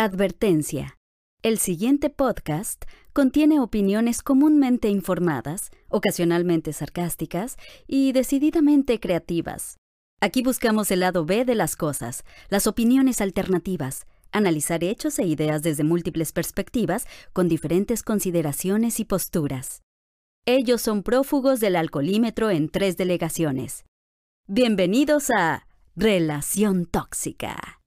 Advertencia. 0.00 0.96
El 1.42 1.58
siguiente 1.58 2.08
podcast 2.08 2.84
contiene 3.12 3.58
opiniones 3.58 4.22
comúnmente 4.22 4.88
informadas, 4.90 5.72
ocasionalmente 5.88 6.72
sarcásticas 6.72 7.56
y 7.88 8.12
decididamente 8.12 9.00
creativas. 9.00 9.76
Aquí 10.20 10.44
buscamos 10.44 10.92
el 10.92 11.00
lado 11.00 11.24
B 11.24 11.44
de 11.44 11.56
las 11.56 11.74
cosas, 11.74 12.22
las 12.48 12.68
opiniones 12.68 13.20
alternativas, 13.20 14.06
analizar 14.30 14.84
hechos 14.84 15.18
e 15.18 15.26
ideas 15.26 15.62
desde 15.62 15.82
múltiples 15.82 16.30
perspectivas 16.30 17.04
con 17.32 17.48
diferentes 17.48 18.04
consideraciones 18.04 19.00
y 19.00 19.04
posturas. 19.04 19.82
Ellos 20.46 20.80
son 20.80 21.02
prófugos 21.02 21.58
del 21.58 21.74
alcoholímetro 21.74 22.50
en 22.50 22.68
tres 22.68 22.96
delegaciones. 22.96 23.84
Bienvenidos 24.46 25.28
a 25.36 25.66
Relación 25.96 26.86
Tóxica. 26.86 27.77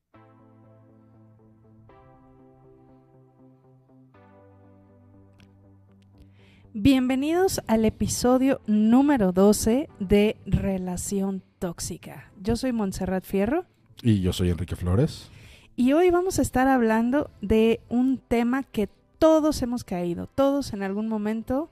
Bienvenidos 6.73 7.61
al 7.67 7.83
episodio 7.83 8.61
número 8.65 9.33
12 9.33 9.89
de 9.99 10.37
Relación 10.45 11.43
Tóxica. 11.59 12.31
Yo 12.39 12.55
soy 12.55 12.71
Montserrat 12.71 13.25
Fierro. 13.25 13.65
Y 14.01 14.21
yo 14.21 14.31
soy 14.31 14.51
Enrique 14.51 14.77
Flores. 14.77 15.29
Y 15.75 15.91
hoy 15.91 16.11
vamos 16.11 16.39
a 16.39 16.41
estar 16.41 16.69
hablando 16.69 17.29
de 17.41 17.81
un 17.89 18.19
tema 18.19 18.63
que 18.63 18.87
todos 19.19 19.61
hemos 19.61 19.83
caído, 19.83 20.27
todos 20.27 20.71
en 20.71 20.81
algún 20.81 21.09
momento 21.09 21.69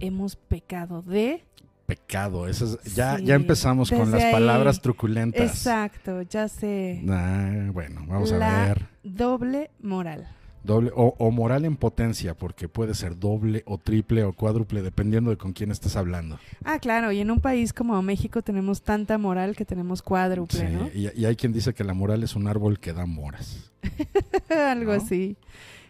hemos 0.00 0.34
pecado 0.34 1.02
de... 1.02 1.44
Pecado, 1.86 2.48
eso 2.48 2.76
ya, 2.92 3.20
ya 3.20 3.36
empezamos 3.36 3.88
con 3.88 4.10
las 4.10 4.32
palabras 4.32 4.80
truculentas. 4.80 5.42
Exacto, 5.48 6.22
ya 6.22 6.48
sé. 6.48 7.04
Ah, 7.08 7.70
bueno, 7.72 8.04
vamos 8.04 8.32
a 8.32 8.66
ver. 8.66 8.88
Doble 9.04 9.70
moral. 9.80 10.28
Doble, 10.62 10.90
o, 10.94 11.30
moral 11.30 11.64
en 11.64 11.76
potencia, 11.76 12.34
porque 12.34 12.68
puede 12.68 12.94
ser 12.94 13.18
doble 13.18 13.62
o 13.66 13.78
triple 13.78 14.24
o 14.24 14.34
cuádruple, 14.34 14.82
dependiendo 14.82 15.30
de 15.30 15.38
con 15.38 15.54
quién 15.54 15.70
estés 15.70 15.96
hablando. 15.96 16.38
Ah, 16.64 16.78
claro, 16.78 17.12
y 17.12 17.20
en 17.20 17.30
un 17.30 17.40
país 17.40 17.72
como 17.72 18.00
México 18.02 18.42
tenemos 18.42 18.82
tanta 18.82 19.16
moral 19.16 19.56
que 19.56 19.64
tenemos 19.64 20.02
cuádruple, 20.02 20.68
¿no? 20.68 20.90
Y, 20.92 21.24
hay 21.24 21.36
quien 21.36 21.52
dice 21.52 21.72
que 21.72 21.82
la 21.82 21.94
moral 21.94 22.22
es 22.22 22.36
un 22.36 22.46
árbol 22.46 22.78
que 22.78 22.92
da 22.92 23.06
moras. 23.06 23.70
Algo 24.50 24.92
así. 24.92 25.36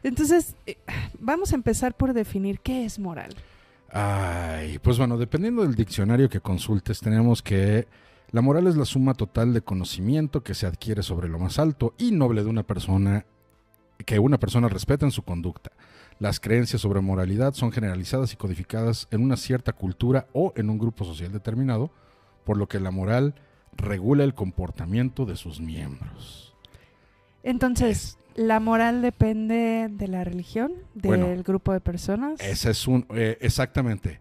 Entonces, 0.04 0.54
eh, 0.66 0.76
vamos 1.18 1.52
a 1.52 1.56
empezar 1.56 1.96
por 1.96 2.12
definir 2.12 2.60
qué 2.60 2.84
es 2.84 2.98
moral. 2.98 3.34
Ay, 3.92 4.78
pues 4.78 4.98
bueno, 4.98 5.18
dependiendo 5.18 5.62
del 5.62 5.74
diccionario 5.74 6.28
que 6.28 6.40
consultes, 6.40 7.00
tenemos 7.00 7.42
que 7.42 7.88
la 8.30 8.40
moral 8.40 8.68
es 8.68 8.76
la 8.76 8.84
suma 8.84 9.14
total 9.14 9.52
de 9.52 9.62
conocimiento 9.62 10.42
que 10.42 10.54
se 10.54 10.66
adquiere 10.66 11.02
sobre 11.02 11.28
lo 11.28 11.40
más 11.40 11.58
alto 11.58 11.94
y 11.98 12.12
noble 12.12 12.44
de 12.44 12.50
una 12.50 12.62
persona 12.62 13.26
que 14.04 14.18
una 14.18 14.38
persona 14.38 14.68
respeta 14.68 15.04
en 15.04 15.12
su 15.12 15.22
conducta. 15.22 15.70
Las 16.18 16.38
creencias 16.38 16.82
sobre 16.82 17.00
moralidad 17.00 17.54
son 17.54 17.72
generalizadas 17.72 18.32
y 18.32 18.36
codificadas 18.36 19.08
en 19.10 19.22
una 19.22 19.36
cierta 19.36 19.72
cultura 19.72 20.26
o 20.32 20.52
en 20.56 20.68
un 20.68 20.78
grupo 20.78 21.04
social 21.04 21.32
determinado, 21.32 21.90
por 22.44 22.56
lo 22.56 22.68
que 22.68 22.80
la 22.80 22.90
moral 22.90 23.34
regula 23.76 24.24
el 24.24 24.34
comportamiento 24.34 25.24
de 25.24 25.36
sus 25.36 25.60
miembros. 25.60 26.54
Entonces, 27.42 28.18
¿la 28.34 28.60
moral 28.60 29.00
depende 29.00 29.88
de 29.90 30.08
la 30.08 30.24
religión, 30.24 30.72
del 30.94 31.42
grupo 31.42 31.72
de 31.72 31.80
personas? 31.80 32.40
Ese 32.40 32.70
es 32.70 32.86
un, 32.86 33.06
eh, 33.14 33.38
exactamente. 33.40 34.20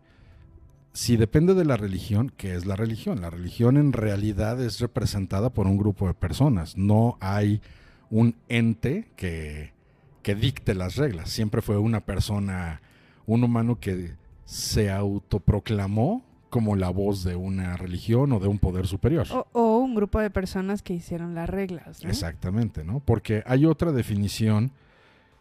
Si 0.94 1.18
depende 1.18 1.54
de 1.54 1.66
la 1.66 1.78
religión, 1.78 2.32
¿qué 2.36 2.56
es 2.56 2.66
la 2.66 2.76
religión? 2.76 3.22
La 3.22 3.30
religión 3.30 3.78
en 3.78 3.94
realidad 3.94 4.62
es 4.62 4.80
representada 4.80 5.50
por 5.50 5.68
un 5.68 5.78
grupo 5.78 6.08
de 6.08 6.14
personas. 6.14 6.78
No 6.78 7.18
hay 7.20 7.62
un 8.10 8.36
ente 8.48 9.08
que, 9.16 9.78
dicte 10.24 10.76
las 10.76 10.96
reglas. 10.96 11.32
Siempre 11.32 11.60
fue 11.64 11.80
una 11.80 12.02
persona, 12.02 12.82
un 13.26 13.44
humano 13.44 13.80
que 13.80 14.14
se 14.46 14.92
autoproclamó 14.92 16.24
como 16.52 16.76
la 16.76 16.92
voz 16.92 17.24
de 17.24 17.36
una 17.36 17.78
religión 17.78 18.32
o 18.34 18.40
de 18.40 18.48
un 18.48 18.60
poder 18.60 18.86
superior. 18.86 19.26
O, 19.54 19.78
un 19.80 19.96
grupo 19.96 20.20
de 20.20 20.30
personas 20.30 20.84
que 20.84 20.94
hicieron 20.94 21.34
las 21.34 21.50
reglas. 21.50 22.04
Exactamente, 22.06 22.84
¿no? 22.84 23.00
Porque 23.00 23.42
hay 23.48 23.66
otra 23.66 23.92
definición 23.92 24.72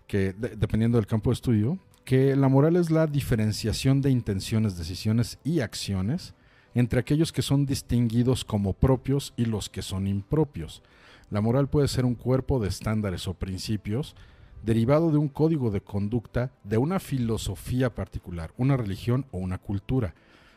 que, 0.07 0.33
dependiendo 0.33 0.97
del 0.97 1.07
campo 1.07 1.29
de 1.29 1.35
estudio, 1.35 1.79
que 2.07 2.35
la 2.35 2.49
moral 2.49 2.77
es 2.77 2.91
la 2.91 3.07
diferenciación 3.07 4.01
de 4.01 4.09
intenciones, 4.09 4.79
decisiones 4.79 5.39
y 5.45 5.61
acciones 5.61 6.35
entre 6.75 7.01
aquellos 7.01 7.33
que 7.33 7.43
son 7.43 7.67
distinguidos 7.67 8.45
como 8.45 8.73
propios 8.73 9.35
y 9.37 9.45
los 9.45 9.69
que 9.69 9.83
son 9.83 10.07
impropios. 10.07 10.83
La 11.31 11.41
moral 11.41 11.69
puede 11.69 11.89
ser 11.89 12.05
un 12.05 12.15
cuerpo 12.15 12.59
de 12.59 12.69
estándares 12.69 13.29
o 13.29 13.35
principios 13.35 14.15
derivado 14.63 15.11
de 15.11 15.19
un 15.19 15.29
código 15.29 15.71
de 15.71 15.81
conducta, 15.81 16.51
de 16.65 16.79
una 16.79 16.99
filosofía 16.99 17.95
particular, 17.95 18.53
una 18.57 18.77
religión 18.77 19.27
o 19.31 19.39
una 19.39 19.59
cultura, 19.59 20.15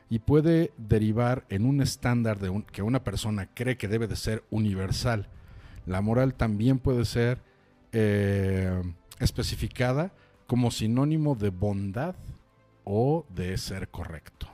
y 0.10 0.20
puede 0.20 0.74
derivar 0.78 1.46
en 1.50 1.66
un 1.66 1.82
estándar 1.82 2.40
de 2.40 2.64
que 2.72 2.82
una 2.82 3.04
persona 3.04 3.50
cree 3.54 3.78
que 3.78 3.88
debe 3.88 4.08
de 4.08 4.16
ser 4.16 4.44
universal. 4.50 5.30
La 5.86 6.02
moral 6.02 6.34
también 6.34 6.80
puede 6.80 7.06
ser 7.06 7.42
eh, 7.92 8.82
especificada 9.20 10.12
como 10.48 10.72
sinónimo 10.72 11.36
de 11.36 11.50
bondad 11.50 12.16
o 12.84 13.26
de 13.30 13.58
ser 13.58 13.88
correcto. 13.88 14.48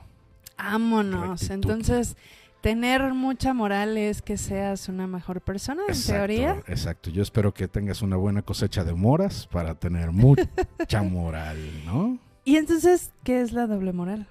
Vámonos. 0.56 1.50
Entonces, 1.50 2.16
tener 2.60 3.14
mucha 3.14 3.54
moral 3.54 3.96
es 3.96 4.22
que 4.22 4.36
seas 4.36 4.88
una 4.88 5.06
mejor 5.06 5.40
persona, 5.40 5.82
en 5.88 6.02
teoría. 6.02 6.62
Exacto. 6.66 7.10
Yo 7.10 7.22
espero 7.22 7.54
que 7.54 7.68
tengas 7.68 8.02
una 8.02 8.16
buena 8.16 8.42
cosecha 8.42 8.84
de 8.84 8.94
moras 8.94 9.46
para 9.46 9.74
tener 9.74 10.12
mucha 10.12 11.02
moral, 11.02 11.58
¿no? 11.84 12.18
Y 12.44 12.56
entonces, 12.56 13.12
¿qué 13.24 13.40
es 13.40 13.52
la 13.52 13.66
doble 13.66 13.92
moral? 13.92 14.26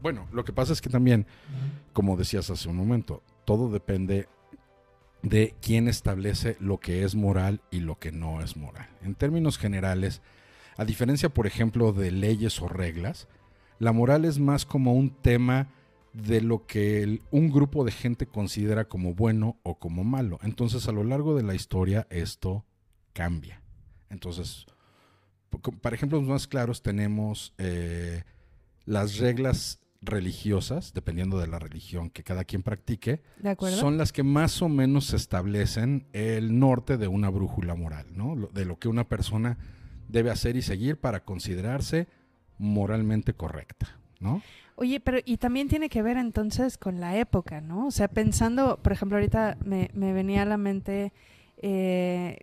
Bueno, 0.00 0.26
lo 0.32 0.44
que 0.44 0.52
pasa 0.52 0.72
es 0.72 0.80
que 0.80 0.88
también, 0.88 1.26
como 1.92 2.16
decías 2.16 2.50
hace 2.50 2.68
un 2.68 2.76
momento, 2.76 3.22
todo 3.44 3.70
depende 3.70 4.28
de 5.22 5.54
quién 5.60 5.88
establece 5.88 6.56
lo 6.60 6.78
que 6.78 7.04
es 7.04 7.14
moral 7.14 7.60
y 7.70 7.80
lo 7.80 7.98
que 7.98 8.12
no 8.12 8.40
es 8.40 8.56
moral. 8.56 8.88
En 9.02 9.14
términos 9.14 9.58
generales, 9.58 10.22
a 10.76 10.84
diferencia, 10.84 11.28
por 11.28 11.46
ejemplo, 11.46 11.92
de 11.92 12.12
leyes 12.12 12.62
o 12.62 12.68
reglas, 12.68 13.26
la 13.78 13.92
moral 13.92 14.24
es 14.24 14.38
más 14.38 14.64
como 14.64 14.94
un 14.94 15.10
tema 15.10 15.68
de 16.22 16.40
lo 16.40 16.66
que 16.66 17.20
un 17.30 17.50
grupo 17.50 17.84
de 17.84 17.92
gente 17.92 18.26
considera 18.26 18.86
como 18.86 19.14
bueno 19.14 19.58
o 19.62 19.78
como 19.78 20.02
malo. 20.02 20.38
Entonces, 20.42 20.88
a 20.88 20.92
lo 20.92 21.04
largo 21.04 21.36
de 21.36 21.44
la 21.44 21.54
historia, 21.54 22.06
esto 22.10 22.64
cambia. 23.12 23.62
Entonces, 24.10 24.66
para 25.80 25.94
ejemplos 25.94 26.24
más 26.24 26.48
claros, 26.48 26.82
tenemos 26.82 27.54
eh, 27.58 28.24
las 28.84 29.18
reglas 29.18 29.80
religiosas, 30.00 30.92
dependiendo 30.92 31.38
de 31.38 31.46
la 31.46 31.58
religión 31.58 32.10
que 32.10 32.24
cada 32.24 32.44
quien 32.44 32.62
practique, 32.62 33.22
son 33.60 33.96
las 33.96 34.12
que 34.12 34.22
más 34.22 34.60
o 34.62 34.68
menos 34.68 35.12
establecen 35.12 36.06
el 36.12 36.58
norte 36.58 36.96
de 36.96 37.08
una 37.08 37.30
brújula 37.30 37.74
moral, 37.74 38.06
¿no? 38.12 38.34
De 38.52 38.64
lo 38.64 38.78
que 38.78 38.88
una 38.88 39.08
persona 39.08 39.58
debe 40.08 40.30
hacer 40.30 40.56
y 40.56 40.62
seguir 40.62 40.98
para 40.98 41.24
considerarse 41.24 42.08
moralmente 42.58 43.34
correcta, 43.34 43.98
¿no? 44.20 44.42
Oye, 44.80 45.00
pero 45.00 45.18
y 45.24 45.38
también 45.38 45.66
tiene 45.66 45.88
que 45.88 46.02
ver 46.02 46.16
entonces 46.18 46.78
con 46.78 47.00
la 47.00 47.16
época, 47.16 47.60
¿no? 47.60 47.88
O 47.88 47.90
sea, 47.90 48.06
pensando, 48.06 48.78
por 48.80 48.92
ejemplo, 48.92 49.18
ahorita 49.18 49.58
me, 49.64 49.90
venía 49.92 50.42
a 50.42 50.44
la 50.44 50.56
mente 50.56 51.12
eh, 51.56 52.38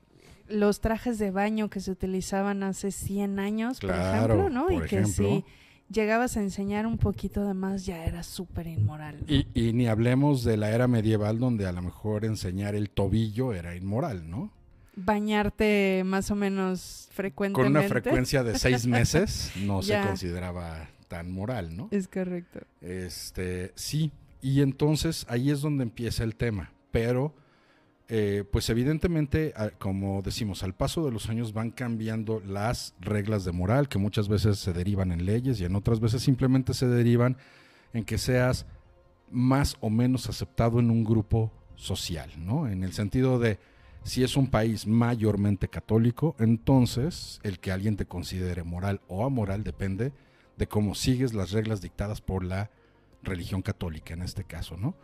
los 0.50 0.82
trajes 0.82 1.18
de 1.18 1.32
baño 1.32 1.70
que 1.70 1.80
se 1.80 1.92
utilizaban 1.92 2.62
hace 2.64 2.92
100 2.92 3.40
años, 3.40 3.80
por 3.80 3.92
ejemplo, 3.92 4.50
¿no? 4.50 4.70
y 4.70 4.82
que 4.82 5.06
si 5.06 5.46
llegabas 5.90 6.36
a 6.36 6.42
enseñar 6.42 6.88
un 6.88 6.98
poquito 6.98 7.48
de 7.48 7.54
más 7.54 7.86
ya 7.86 8.06
era 8.06 8.22
súper 8.22 8.68
inmoral. 8.68 9.24
Y, 9.30 9.48
y 9.54 9.72
ni 9.72 9.88
hablemos 9.88 10.44
de 10.44 10.58
la 10.58 10.72
era 10.72 10.90
medieval 10.90 11.40
donde 11.40 11.68
a 11.68 11.72
lo 11.72 11.82
mejor 11.82 12.26
enseñar 12.26 12.76
el 12.76 12.90
tobillo 12.90 13.54
era 13.54 13.78
inmoral, 13.78 14.30
¿no? 14.30 14.52
bañarte 14.98 16.04
más 16.06 16.32
o 16.32 16.36
menos 16.36 17.10
frecuentemente. 17.12 17.74
Con 17.74 17.82
una 17.82 17.90
frecuencia 17.90 18.44
de 18.44 18.58
seis 18.58 18.88
meses 18.88 19.52
no 19.62 19.82
se 19.82 20.00
consideraba 20.02 20.88
tan 21.08 21.32
moral, 21.32 21.76
¿no? 21.76 21.88
Es 21.92 22.08
correcto. 22.08 22.62
Este, 22.82 23.72
sí, 23.76 24.12
y 24.42 24.62
entonces 24.62 25.26
ahí 25.30 25.50
es 25.50 25.62
donde 25.62 25.84
empieza 25.84 26.24
el 26.24 26.36
tema, 26.36 26.72
pero 26.92 27.34
eh, 28.08 28.44
pues 28.52 28.70
evidentemente, 28.70 29.54
como 29.80 30.22
decimos, 30.22 30.62
al 30.64 30.76
paso 30.76 31.04
de 31.04 31.12
los 31.12 31.30
años 31.30 31.54
van 31.54 31.72
cambiando 31.72 32.40
las 32.40 32.94
reglas 33.00 33.46
de 33.46 33.52
moral, 33.52 33.90
que 33.90 33.98
muchas 33.98 34.28
veces 34.28 34.60
se 34.60 34.74
derivan 34.74 35.12
en 35.12 35.26
leyes 35.26 35.60
y 35.60 35.66
en 35.66 35.76
otras 35.76 36.00
veces 36.00 36.22
simplemente 36.22 36.76
se 36.76 36.88
derivan 36.88 37.38
en 37.94 38.06
que 38.06 38.20
seas 38.20 38.68
más 39.32 39.78
o 39.80 39.90
menos 39.90 40.30
aceptado 40.30 40.80
en 40.80 40.92
un 40.92 41.04
grupo 41.04 41.52
social, 41.76 42.30
¿no? 42.38 42.68
En 42.68 42.84
el 42.84 42.94
sentido 42.94 43.40
de, 43.40 43.58
si 44.04 44.24
es 44.24 44.38
un 44.38 44.48
país 44.48 44.86
mayormente 44.86 45.68
católico, 45.68 46.36
entonces 46.38 47.40
el 47.42 47.60
que 47.60 47.72
alguien 47.72 47.98
te 47.98 48.06
considere 48.06 48.64
moral 48.64 49.02
o 49.08 49.26
amoral 49.26 49.64
depende 49.64 50.14
de 50.58 50.68
cómo 50.68 50.96
sigues 50.96 51.34
las 51.34 51.52
reglas 51.52 51.82
dictadas 51.82 52.22
por 52.22 52.44
la 52.44 52.70
religión 53.24 53.62
católica 53.62 54.14
en 54.14 54.22
este 54.22 54.44
caso, 54.44 54.78
¿no? 54.78 54.96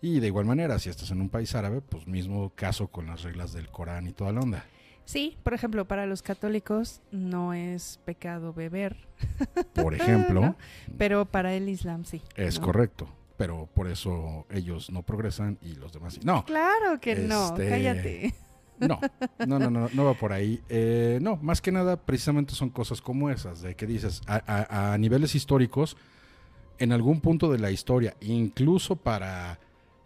Y 0.00 0.20
de 0.20 0.26
igual 0.26 0.44
manera, 0.46 0.78
si 0.78 0.88
estás 0.90 1.10
en 1.12 1.20
un 1.20 1.28
país 1.28 1.54
árabe, 1.54 1.80
pues 1.80 2.06
mismo 2.06 2.52
caso 2.54 2.88
con 2.88 3.06
las 3.06 3.22
reglas 3.22 3.52
del 3.52 3.68
Corán 3.68 4.06
y 4.08 4.12
toda 4.12 4.32
la 4.32 4.40
onda. 4.40 4.64
Sí, 5.04 5.36
por 5.42 5.54
ejemplo, 5.54 5.86
para 5.86 6.06
los 6.06 6.22
católicos 6.22 7.02
no 7.10 7.54
es 7.54 8.00
pecado 8.04 8.52
beber. 8.52 8.96
Por 9.74 9.94
ejemplo. 10.00 10.40
¿No? 10.40 10.56
Pero 10.98 11.24
para 11.24 11.54
el 11.54 11.68
Islam 11.68 12.04
sí. 12.04 12.22
Es 12.36 12.58
¿no? 12.58 12.66
correcto. 12.66 13.08
Pero 13.36 13.68
por 13.74 13.88
eso 13.88 14.46
ellos 14.50 14.90
no 14.90 15.02
progresan 15.02 15.58
y 15.62 15.74
los 15.74 15.92
demás 15.92 16.14
sí. 16.14 16.20
No, 16.24 16.44
Claro 16.44 17.00
que 17.00 17.16
no, 17.16 17.48
Este, 17.48 17.68
cállate. 17.68 18.34
No, 18.88 18.98
no, 19.46 19.58
no, 19.58 19.70
no, 19.70 19.88
no 19.92 20.04
va 20.04 20.14
por 20.14 20.32
ahí. 20.32 20.60
Eh, 20.68 21.18
no, 21.22 21.36
más 21.42 21.60
que 21.60 21.72
nada, 21.72 21.96
precisamente 21.96 22.54
son 22.54 22.70
cosas 22.70 23.00
como 23.00 23.30
esas, 23.30 23.62
de 23.62 23.74
que 23.74 23.86
dices, 23.86 24.20
a, 24.26 24.42
a- 24.46 24.92
a 24.94 24.98
niveles 24.98 25.34
históricos, 25.34 25.96
en 26.78 26.92
algún 26.92 27.20
punto 27.20 27.50
de 27.52 27.58
la 27.58 27.70
historia, 27.70 28.14
incluso 28.20 28.96
para, 28.96 29.58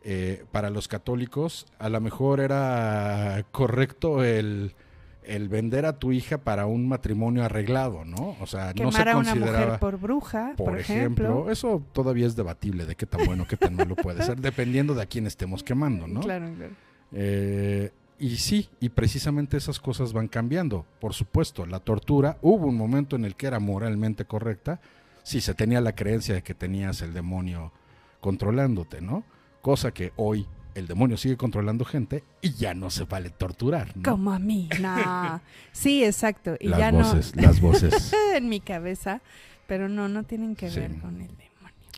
eh, 0.03 0.45
para 0.53 0.71
los 0.71 0.89
católicos, 0.89 1.67
a 1.79 1.89
lo 1.89 2.01
mejor 2.01 2.41
era 2.41 3.45
correcto 3.51 4.23
el, 4.25 4.75
el 5.23 5.49
vender 5.49 5.87
a 5.87 5.99
tu 5.99 6.13
hija 6.13 6.39
para 6.39 6.67
un 6.67 6.87
matrimonio 6.87 7.45
arreglado, 7.45 8.05
¿no? 8.05 8.37
O 8.41 8.47
sea, 8.47 8.75
no 8.75 8.93
se 8.93 8.99
a 8.99 9.03
una 9.03 9.13
consideraba... 9.15 9.59
mujer 9.65 9.79
por 9.81 9.99
bruja, 9.99 10.53
por, 10.57 10.67
Por 10.71 10.79
ejemplo, 10.79 11.51
eso 11.51 11.83
todavía 11.93 12.27
es 12.27 12.37
debatible 12.37 12.85
de 12.85 12.95
qué 12.95 13.07
tan 13.07 13.25
bueno, 13.25 13.47
qué 13.49 13.57
tan 13.57 13.75
malo 13.75 13.97
puede 13.97 14.23
ser, 14.23 14.39
dependiendo 14.41 14.95
de 14.95 15.03
a 15.03 15.07
quién 15.07 15.27
estemos 15.27 15.63
quemando, 15.63 16.07
¿no? 16.07 16.21
Claro, 16.27 16.53
claro. 16.57 16.73
Eh, 17.13 17.91
y 18.19 18.37
sí, 18.37 18.69
y 18.81 18.89
precisamente 18.91 19.57
esas 19.57 19.79
cosas 19.81 20.13
van 20.13 20.29
cambiando. 20.29 20.87
Por 21.01 21.13
supuesto, 21.15 21.67
la 21.67 21.81
tortura, 21.81 22.39
hubo 22.43 22.67
un 22.67 22.77
momento 22.77 23.17
en 23.17 23.25
el 23.25 23.37
que 23.37 23.47
era 23.47 23.59
moralmente 23.61 24.25
correcta, 24.25 24.81
si 25.23 25.41
se 25.41 25.55
tenía 25.55 25.81
la 25.81 25.95
creencia 25.95 26.35
de 26.35 26.43
que 26.43 26.55
tenías 26.55 27.03
el 27.03 27.13
demonio 27.13 27.73
controlándote, 28.21 29.01
¿no? 29.01 29.25
Cosa 29.63 29.93
que 29.93 30.13
hoy 30.17 30.47
el 30.75 30.87
demonio 30.87 31.17
sigue 31.17 31.37
controlando 31.37 31.85
gente 31.85 32.23
y 32.43 32.53
ya 32.55 32.75
no 32.75 32.91
se 32.91 33.05
vale 33.05 33.31
torturar, 33.31 33.97
¿no? 33.97 34.03
Como 34.03 34.33
a 34.33 34.39
mí. 34.39 34.69
Nah. 34.81 35.39
Sí, 35.73 36.05
exacto. 36.05 36.57
Y 36.61 36.69
las 36.69 36.79
ya 36.79 36.91
voces, 36.93 37.37
las 37.37 37.61
voces. 37.61 38.13
no 38.13 38.35
en 38.37 38.49
mi 38.49 38.61
cabeza, 38.61 39.21
pero 39.67 39.89
no, 39.89 40.09
no 40.09 40.23
tienen 40.25 40.55
que 40.57 40.71
Sí. 40.71 40.81
ver 40.81 40.99
con 41.01 41.21
el. 41.21 41.31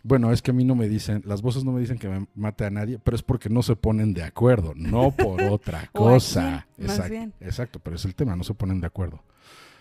Bueno, 0.04 0.32
es 0.32 0.42
que 0.42 0.52
a 0.52 0.54
mí 0.54 0.64
no 0.64 0.74
me 0.74 0.88
dicen, 0.88 1.22
las 1.26 1.42
voces 1.42 1.64
no 1.64 1.72
me 1.72 1.80
dicen 1.80 1.98
que 1.98 2.08
me 2.08 2.26
mate 2.34 2.64
a 2.64 2.70
nadie, 2.70 2.98
pero 2.98 3.16
es 3.16 3.22
porque 3.22 3.48
no 3.48 3.62
se 3.62 3.76
ponen 3.76 4.14
de 4.14 4.22
acuerdo, 4.22 4.72
no 4.76 5.10
por 5.10 5.42
otra 5.50 5.88
cosa. 5.92 6.66
más 6.78 6.90
exacto, 6.90 7.10
bien. 7.10 7.34
exacto, 7.40 7.78
pero 7.80 7.96
es 7.96 8.04
el 8.04 8.14
tema, 8.14 8.36
no 8.36 8.44
se 8.44 8.54
ponen 8.54 8.80
de 8.80 8.86
acuerdo. 8.86 9.22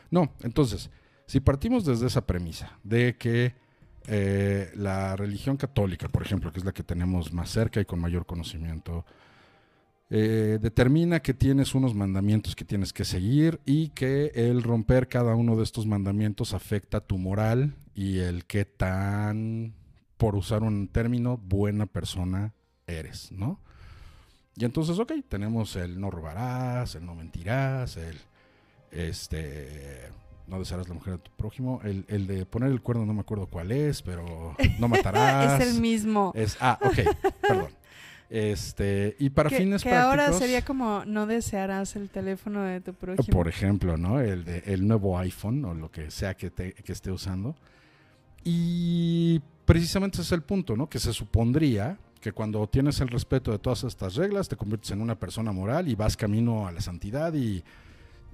No, 0.09 0.31
entonces, 0.41 0.89
si 1.25 1.39
partimos 1.39 1.85
desde 1.85 2.07
esa 2.07 2.25
premisa 2.25 2.79
de 2.83 3.17
que 3.17 3.53
eh, 4.07 4.71
la 4.75 5.15
religión 5.15 5.57
católica, 5.57 6.07
por 6.07 6.23
ejemplo, 6.23 6.51
que 6.51 6.59
es 6.59 6.65
la 6.65 6.71
que 6.71 6.83
tenemos 6.83 7.33
más 7.33 7.49
cerca 7.49 7.81
y 7.81 7.85
con 7.85 7.99
mayor 7.99 8.25
conocimiento, 8.25 9.05
eh, 10.09 10.57
determina 10.61 11.19
que 11.19 11.33
tienes 11.33 11.75
unos 11.75 11.93
mandamientos 11.93 12.55
que 12.55 12.63
tienes 12.63 12.93
que 12.93 13.03
seguir 13.03 13.59
y 13.65 13.89
que 13.89 14.31
el 14.33 14.63
romper 14.63 15.09
cada 15.09 15.35
uno 15.35 15.57
de 15.57 15.63
estos 15.63 15.85
mandamientos 15.85 16.53
afecta 16.53 17.01
tu 17.01 17.17
moral 17.17 17.75
y 17.93 18.19
el 18.19 18.45
qué 18.45 18.63
tan, 18.63 19.73
por 20.17 20.35
usar 20.35 20.63
un 20.63 20.87
término, 20.87 21.37
buena 21.37 21.85
persona 21.85 22.53
eres, 22.87 23.31
¿no? 23.31 23.59
Y 24.55 24.65
entonces, 24.65 24.97
ok, 24.97 25.11
tenemos 25.29 25.75
el 25.75 25.99
no 25.99 26.09
robarás, 26.09 26.95
el 26.95 27.05
no 27.05 27.13
mentirás, 27.15 27.97
el 27.97 28.17
este 28.91 30.09
no 30.47 30.59
desearás 30.59 30.87
la 30.87 30.93
mujer 30.95 31.13
de 31.13 31.19
tu 31.19 31.31
prójimo, 31.31 31.81
el, 31.83 32.05
el 32.07 32.25
de 32.25 32.45
poner 32.45 32.71
el 32.71 32.81
cuerno 32.81 33.05
no 33.05 33.13
me 33.13 33.19
acuerdo 33.19 33.47
cuál 33.47 33.71
es, 33.71 34.01
pero 34.01 34.55
no 34.79 34.87
matarás. 34.87 35.61
es 35.61 35.75
el 35.75 35.81
mismo. 35.81 36.31
Es- 36.35 36.57
ah, 36.61 36.79
ok, 36.81 36.97
perdón. 37.41 37.67
Este, 38.29 39.15
y 39.19 39.29
para 39.29 39.49
que, 39.49 39.57
fines 39.57 39.83
que 39.83 39.89
prácticos. 39.89 40.19
ahora 40.19 40.33
sería 40.33 40.63
como 40.65 41.05
no 41.05 41.27
desearás 41.27 41.95
el 41.95 42.09
teléfono 42.09 42.61
de 42.63 42.81
tu 42.81 42.93
prójimo. 42.93 43.25
Por 43.31 43.47
ejemplo, 43.47 43.95
¿no? 43.97 44.19
El, 44.21 44.43
de, 44.45 44.63
el 44.65 44.87
nuevo 44.87 45.17
iPhone 45.19 45.63
o 45.65 45.73
lo 45.73 45.91
que 45.91 46.09
sea 46.11 46.35
que, 46.35 46.49
te- 46.49 46.73
que 46.73 46.91
esté 46.93 47.11
usando. 47.11 47.55
Y 48.43 49.41
precisamente 49.67 50.15
ese 50.15 50.23
es 50.23 50.31
el 50.31 50.43
punto, 50.43 50.77
¿no? 50.77 50.89
Que 50.89 50.97
se 50.97 51.11
supondría 51.11 51.99
que 52.21 52.31
cuando 52.31 52.65
tienes 52.67 53.01
el 53.01 53.09
respeto 53.09 53.51
de 53.51 53.59
todas 53.59 53.83
estas 53.83 54.15
reglas, 54.15 54.47
te 54.47 54.55
conviertes 54.55 54.91
en 54.91 55.01
una 55.01 55.19
persona 55.19 55.51
moral 55.51 55.89
y 55.89 55.93
vas 55.93 56.15
camino 56.15 56.67
a 56.67 56.71
la 56.71 56.79
santidad 56.79 57.33
y 57.33 57.63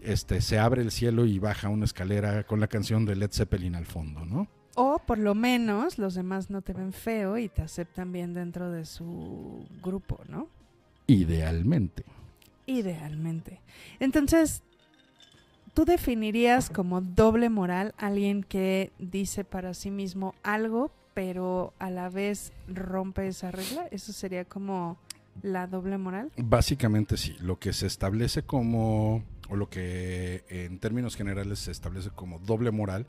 este, 0.01 0.41
se 0.41 0.59
abre 0.59 0.83
el 0.83 0.91
cielo 0.91 1.25
y 1.25 1.39
baja 1.39 1.69
una 1.69 1.85
escalera 1.85 2.43
con 2.43 2.59
la 2.59 2.67
canción 2.67 3.03
de 3.05 3.15
Led 3.15 3.31
Zeppelin 3.31 3.75
al 3.75 3.87
fondo, 3.87 4.23
¿no? 4.25 4.47
O 4.75 4.99
por 4.99 5.17
lo 5.17 5.33
menos 5.33 5.97
los 5.97 6.13
demás 6.13 6.51
no 6.51 6.61
te 6.61 6.73
ven 6.73 6.93
feo 6.93 7.37
y 7.39 7.49
te 7.49 7.63
aceptan 7.63 8.11
bien 8.11 8.35
dentro 8.35 8.71
de 8.71 8.85
su 8.85 9.65
grupo, 9.81 10.19
¿no? 10.29 10.47
Idealmente. 11.07 12.05
Idealmente. 12.67 13.59
Entonces, 13.99 14.61
¿tú 15.73 15.83
definirías 15.83 16.69
como 16.69 17.01
doble 17.01 17.49
moral 17.49 17.95
a 17.97 18.07
alguien 18.07 18.43
que 18.43 18.91
dice 18.99 19.43
para 19.43 19.73
sí 19.73 19.89
mismo 19.89 20.35
algo, 20.43 20.91
pero 21.13 21.73
a 21.79 21.89
la 21.89 22.09
vez 22.09 22.53
rompe 22.67 23.27
esa 23.27 23.51
regla? 23.51 23.87
¿Eso 23.91 24.13
sería 24.13 24.45
como 24.45 24.97
la 25.41 25.67
doble 25.67 25.97
moral? 25.97 26.31
Básicamente 26.37 27.17
sí, 27.17 27.35
lo 27.39 27.59
que 27.59 27.73
se 27.73 27.87
establece 27.87 28.43
como, 28.43 29.23
o 29.49 29.55
lo 29.55 29.69
que 29.69 30.43
en 30.49 30.79
términos 30.79 31.15
generales 31.15 31.59
se 31.59 31.71
establece 31.71 32.09
como 32.09 32.39
doble 32.39 32.71
moral, 32.71 33.07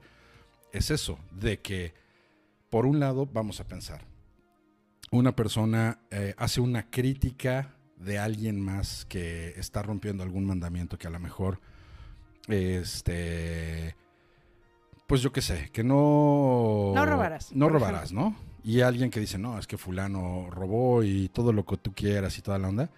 es 0.72 0.90
eso, 0.90 1.18
de 1.30 1.60
que, 1.60 1.94
por 2.70 2.86
un 2.86 2.98
lado, 2.98 3.26
vamos 3.32 3.60
a 3.60 3.68
pensar, 3.68 4.02
una 5.10 5.36
persona 5.36 6.00
eh, 6.10 6.34
hace 6.36 6.60
una 6.60 6.90
crítica 6.90 7.76
de 7.96 8.18
alguien 8.18 8.60
más 8.60 9.04
que 9.04 9.50
está 9.50 9.82
rompiendo 9.82 10.24
algún 10.24 10.44
mandamiento 10.44 10.98
que 10.98 11.06
a 11.06 11.10
lo 11.10 11.20
mejor, 11.20 11.60
este, 12.48 13.94
pues 15.14 15.22
yo 15.22 15.30
qué 15.30 15.42
sé, 15.42 15.70
que 15.72 15.84
no... 15.84 16.90
No 16.92 17.06
robarás, 17.06 17.54
No 17.54 17.68
robarás, 17.68 18.10
¿no? 18.10 18.34
Y 18.64 18.80
alguien 18.80 19.10
que 19.10 19.20
dice, 19.20 19.38
no, 19.38 19.60
es 19.60 19.68
que 19.68 19.78
fulano 19.78 20.50
robó 20.50 21.04
y 21.04 21.28
todo 21.28 21.52
lo 21.52 21.64
que 21.64 21.76
tú 21.76 21.92
quieras 21.92 22.36
y 22.36 22.42
toda 22.42 22.58
la 22.58 22.68
onda. 22.68 22.90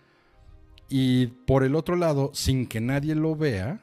Y 0.88 1.26
por 1.26 1.62
el 1.62 1.74
otro 1.74 1.94
lado, 1.94 2.30
sin 2.32 2.68
que 2.68 2.80
nadie 2.80 3.14
lo 3.14 3.36
vea, 3.36 3.82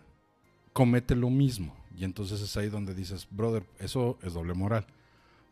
comete 0.73 1.15
lo 1.15 1.29
mismo. 1.29 1.75
Y 1.95 2.05
entonces 2.05 2.41
es 2.41 2.57
ahí 2.57 2.69
donde 2.69 2.95
dices, 2.95 3.27
brother, 3.29 3.67
eso 3.77 4.17
es 4.23 4.33
doble 4.33 4.55
moral. 4.55 4.87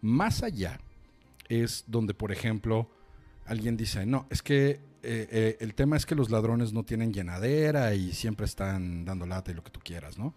Más 0.01 0.41
allá 0.41 0.79
es 1.49 1.83
donde, 1.85 2.15
por 2.15 2.31
ejemplo, 2.31 2.89
alguien 3.45 3.77
dice, 3.77 4.07
no, 4.07 4.25
es 4.31 4.41
que 4.41 4.79
eh, 5.03 5.27
eh, 5.29 5.57
el 5.59 5.75
tema 5.75 5.97
es 5.97 6.07
que 6.07 6.15
los 6.15 6.31
ladrones 6.31 6.73
no 6.73 6.81
tienen 6.83 7.13
llenadera 7.13 7.93
y 7.93 8.11
siempre 8.13 8.47
están 8.47 9.05
dando 9.05 9.27
lata 9.27 9.51
y 9.51 9.53
lo 9.53 9.63
que 9.63 9.69
tú 9.69 9.79
quieras, 9.83 10.17
¿no? 10.17 10.33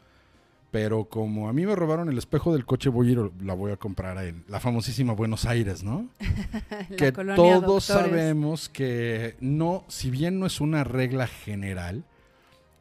Pero 0.74 1.04
como 1.04 1.48
a 1.48 1.52
mí 1.52 1.64
me 1.64 1.76
robaron 1.76 2.08
el 2.08 2.18
espejo 2.18 2.52
del 2.52 2.66
coche, 2.66 2.88
voy 2.88 3.06
a 3.06 3.12
ir, 3.12 3.30
la 3.44 3.54
voy 3.54 3.70
a 3.70 3.76
comprar 3.76 4.18
en 4.24 4.44
la 4.48 4.58
famosísima 4.58 5.12
Buenos 5.12 5.44
Aires, 5.44 5.84
¿no? 5.84 6.08
La 6.90 6.96
que 6.96 7.12
todos 7.12 7.36
Doctores. 7.36 7.84
sabemos 7.84 8.68
que 8.68 9.36
no, 9.38 9.84
si 9.86 10.10
bien 10.10 10.40
no 10.40 10.46
es 10.46 10.60
una 10.60 10.82
regla 10.82 11.28
general, 11.28 12.02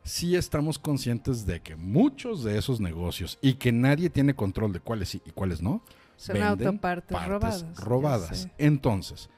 sí 0.03 0.35
estamos 0.35 0.79
conscientes 0.79 1.45
de 1.45 1.59
que 1.59 1.75
muchos 1.75 2.43
de 2.43 2.57
esos 2.57 2.79
negocios 2.79 3.37
y 3.43 3.53
que 3.53 3.71
nadie 3.71 4.09
tiene 4.09 4.33
control 4.33 4.73
de 4.73 4.79
cuáles 4.79 5.09
sí 5.09 5.21
y 5.23 5.29
cuáles 5.29 5.61
no, 5.61 5.83
Son 6.17 6.33
venden 6.33 6.49
autopartes 6.49 7.15
partes 7.15 7.29
robadas. 7.29 7.79
robadas. 7.79 8.47
Entonces, 8.57 9.29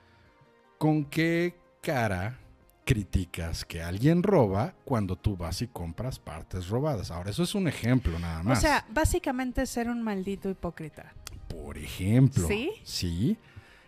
¿con 0.78 1.04
qué 1.04 1.56
cara 1.82 2.40
criticas 2.86 3.66
que 3.66 3.82
alguien 3.82 4.24
roba 4.24 4.76
cuando 4.86 5.16
tú 5.18 5.36
vas 5.36 5.62
y 5.62 5.68
compras 5.68 6.20
partes 6.20 6.70
robadas? 6.70 7.12
Ahora, 7.12 7.32
eso 7.32 7.44
es 7.44 7.56
un 7.56 7.68
ejemplo 7.68 8.18
nada 8.20 8.42
O 8.42 8.44
más. 8.44 8.62
sea, 8.62 8.86
básicamente 8.90 9.66
ser 9.66 9.90
un 9.90 10.02
maldito 10.02 10.50
hipócrita. 10.50 11.14
Por 11.50 11.78
ejemplo. 11.78 12.48
¿Sí? 12.48 12.72
Sí. 12.84 13.38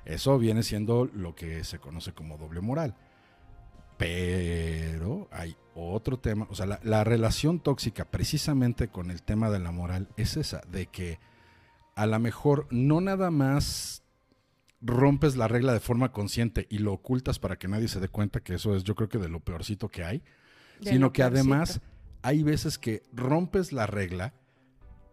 Eso 0.03 0.37
viene 0.39 0.63
siendo 0.63 1.05
lo 1.05 1.35
que 1.35 1.63
se 1.63 1.79
conoce 1.79 2.13
como 2.13 2.37
doble 2.37 2.61
moral. 2.61 2.95
Pero 3.97 5.27
hay 5.31 5.55
otro 5.75 6.17
tema. 6.19 6.47
O 6.49 6.55
sea, 6.55 6.65
la, 6.65 6.79
la 6.83 7.03
relación 7.03 7.59
tóxica 7.59 8.05
precisamente 8.05 8.89
con 8.89 9.11
el 9.11 9.21
tema 9.23 9.49
de 9.49 9.59
la 9.59 9.71
moral 9.71 10.07
es 10.17 10.37
esa, 10.37 10.61
de 10.71 10.87
que 10.87 11.19
a 11.95 12.05
lo 12.05 12.19
mejor 12.19 12.67
no 12.69 13.01
nada 13.01 13.31
más 13.31 14.03
rompes 14.87 15.35
la 15.35 15.47
regla 15.47 15.73
de 15.73 15.79
forma 15.79 16.11
consciente 16.11 16.65
y 16.69 16.79
lo 16.79 16.93
ocultas 16.93 17.39
para 17.39 17.57
que 17.57 17.67
nadie 17.67 17.87
se 17.87 17.99
dé 17.99 18.07
cuenta 18.07 18.39
que 18.39 18.55
eso 18.55 18.75
es 18.75 18.83
yo 18.83 18.95
creo 18.95 19.09
que 19.09 19.17
de 19.17 19.29
lo 19.29 19.39
peorcito 19.39 19.89
que 19.89 20.03
hay, 20.03 20.23
De 20.79 20.91
sino 20.91 21.13
que 21.13 21.23
además 21.23 21.81
hay 22.21 22.43
veces 22.43 22.77
que 22.77 23.03
rompes 23.13 23.71
la 23.71 23.85
regla 23.85 24.33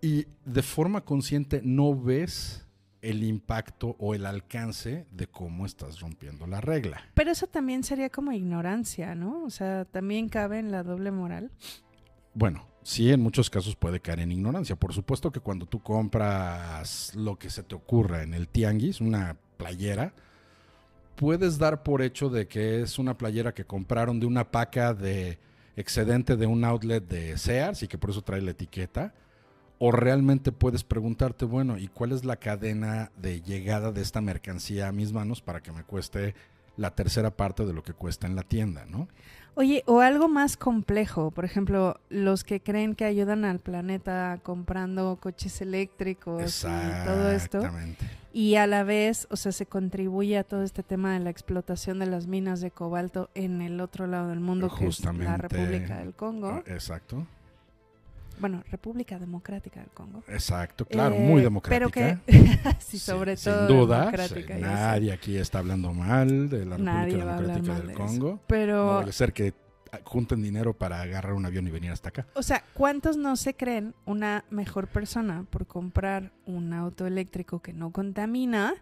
y 0.01 0.27
de 0.45 0.63
forma 0.63 1.05
consciente 1.05 1.61
no 1.65 1.99
ves 1.99 2.67
el 3.03 3.23
impacto 3.23 3.97
o 3.99 4.15
el 4.15 4.25
alcance 4.25 5.07
de 5.11 5.27
cómo 5.27 5.67
estás 5.67 6.01
rompiendo 6.01 6.47
la 6.47 6.61
regla. 6.61 7.03
Pero 7.15 7.31
eso 7.31 7.47
también 7.47 7.85
sería 7.85 8.09
como 8.09 8.33
ignorancia, 8.33 9.15
¿no? 9.15 9.45
O 9.45 9.51
sea, 9.51 9.85
también 9.85 10.29
cabe 10.29 10.59
en 10.59 10.71
la 10.71 10.83
doble 10.83 11.11
moral. 11.11 11.51
Bueno, 12.33 12.67
sí, 12.83 13.13
en 13.13 13.21
muchos 13.21 13.51
casos 13.51 13.77
puede 13.77 14.01
caer 14.01 14.21
en 14.21 14.33
ignorancia. 14.33 14.77
Por 14.77 14.95
supuesto 14.95 15.31
que 15.31 15.41
cuando 15.41 15.67
tú 15.67 15.81
compras 15.81 17.15
lo 17.15 17.39
que 17.39 17.51
se 17.51 17.63
te 17.63 17.75
ocurra 17.75 18.23
en 18.23 18.33
el 18.33 18.49
tianguis, 18.49 19.03
una 19.03 19.37
playera, 19.57 20.13
puedes 21.17 21.59
dar 21.59 21.83
por 21.83 22.03
hecho 22.03 22.29
de 22.29 22.47
que 22.47 22.83
es 22.83 22.99
una 22.99 23.17
playera 23.17 23.55
que 23.55 23.65
compraron 23.65 24.21
de 24.21 24.27
una 24.27 24.51
paca 24.51 24.95
de 24.95 25.39
excedente 25.77 26.37
de 26.37 26.47
un 26.47 26.65
outlet 26.65 27.07
de 27.07 27.37
Sears 27.39 27.83
y 27.83 27.89
que 27.89 27.99
por 27.99 28.11
eso 28.11 28.23
trae 28.23 28.41
la 28.41 28.53
etiqueta. 28.53 29.15
O 29.79 29.91
realmente 29.91 30.53
puedes 30.53 30.85
preguntarte, 30.85 31.45
bueno, 31.45 31.79
¿y 31.79 31.89
cuál 31.89 32.13
es 32.13 32.25
la 32.25 32.37
cadena 32.37 33.11
de 33.17 33.43
llegada 33.43 33.91
de 33.91 34.03
esta 34.03 34.21
mercancía 34.21 34.89
a 34.89 34.93
mis 34.93 35.13
manos 35.13 35.43
para 35.43 35.63
que 35.63 35.73
me 35.73 35.83
cueste 35.83 36.35
la 36.77 36.95
tercera 36.95 37.37
parte 37.37 37.65
de 37.65 37.73
lo 37.73 37.83
que 37.83 37.93
cuesta 37.93 38.27
en 38.27 38.37
la 38.37 38.43
tienda, 38.43 38.85
¿no? 38.87 39.09
Oye, 39.57 39.85
o 39.87 40.01
algo 40.01 40.29
más 40.29 40.57
complejo, 40.57 41.31
por 41.31 41.45
ejemplo, 41.45 42.01
los 42.09 42.43
que 42.43 42.61
creen 42.61 42.95
que 42.95 43.05
ayudan 43.05 43.45
al 43.45 43.61
planeta 43.61 44.41
comprando 44.43 45.17
coches 45.21 45.61
eléctricos 45.61 46.65
y 46.65 47.07
todo 47.07 47.31
esto. 47.31 47.63
Y 48.33 48.57
a 48.57 48.67
la 48.67 48.83
vez, 48.83 49.29
o 49.31 49.37
sea, 49.37 49.53
se 49.53 49.65
contribuye 49.65 50.37
a 50.37 50.43
todo 50.43 50.65
este 50.65 50.83
tema 50.83 51.13
de 51.13 51.21
la 51.21 51.31
explotación 51.31 52.01
de 52.01 52.07
las 52.07 52.27
minas 52.27 52.61
de 52.61 52.73
cobalto 52.73 53.31
en 53.35 53.63
el 53.63 53.81
otro 53.81 54.09
lado 54.09 54.31
del 54.31 54.41
mundo, 54.41 54.75
que 54.77 54.89
es 54.89 55.05
la 55.05 55.37
República 55.37 55.99
del 55.99 56.15
Congo. 56.15 56.49
Ah, 56.49 56.63
exacto. 56.67 57.25
Bueno, 58.39 58.63
República 58.71 59.19
Democrática 59.19 59.81
del 59.81 59.91
Congo. 59.91 60.23
Exacto, 60.29 60.85
claro, 60.85 61.17
muy 61.17 61.41
eh, 61.41 61.45
democrática. 61.45 61.91
Pero 61.93 62.19
que, 62.27 62.77
sí, 62.81 62.99
sobre 62.99 63.37
todo. 63.37 63.67
Sin 63.67 63.77
duda, 63.77 64.13
nadie 64.59 65.13
aquí 65.13 65.37
está 65.37 65.61
hablando 65.61 65.93
mal 65.93 66.49
de 66.49 66.65
la 66.65 66.77
República 66.77 67.25
Democrática 67.25 67.81
del 67.81 67.93
Congo. 67.93 68.41
Pero. 68.47 69.03
No 69.05 69.13
ser 69.13 69.33
que 69.33 69.55
junten 70.03 70.43
dinero 70.43 70.75
para 70.75 71.01
agarrar 71.01 71.35
un 71.35 71.47
avión 71.47 71.67
y 71.69 71.71
venir 71.71 71.93
hasta 71.93 72.09
acá. 72.09 72.27
O 72.35 72.43
sea, 72.43 72.65
¿cuántos 72.75 73.17
no 73.17 73.37
se 73.37 73.55
creen 73.55 73.95
una 74.07 74.45
mejor 74.51 74.89
persona 74.89 75.47
por 75.51 75.67
comprar 75.67 76.33
un 76.47 76.73
auto 76.73 77.07
eléctrico 77.07 77.61
que 77.61 77.73
no 77.73 77.91
contamina, 77.91 78.75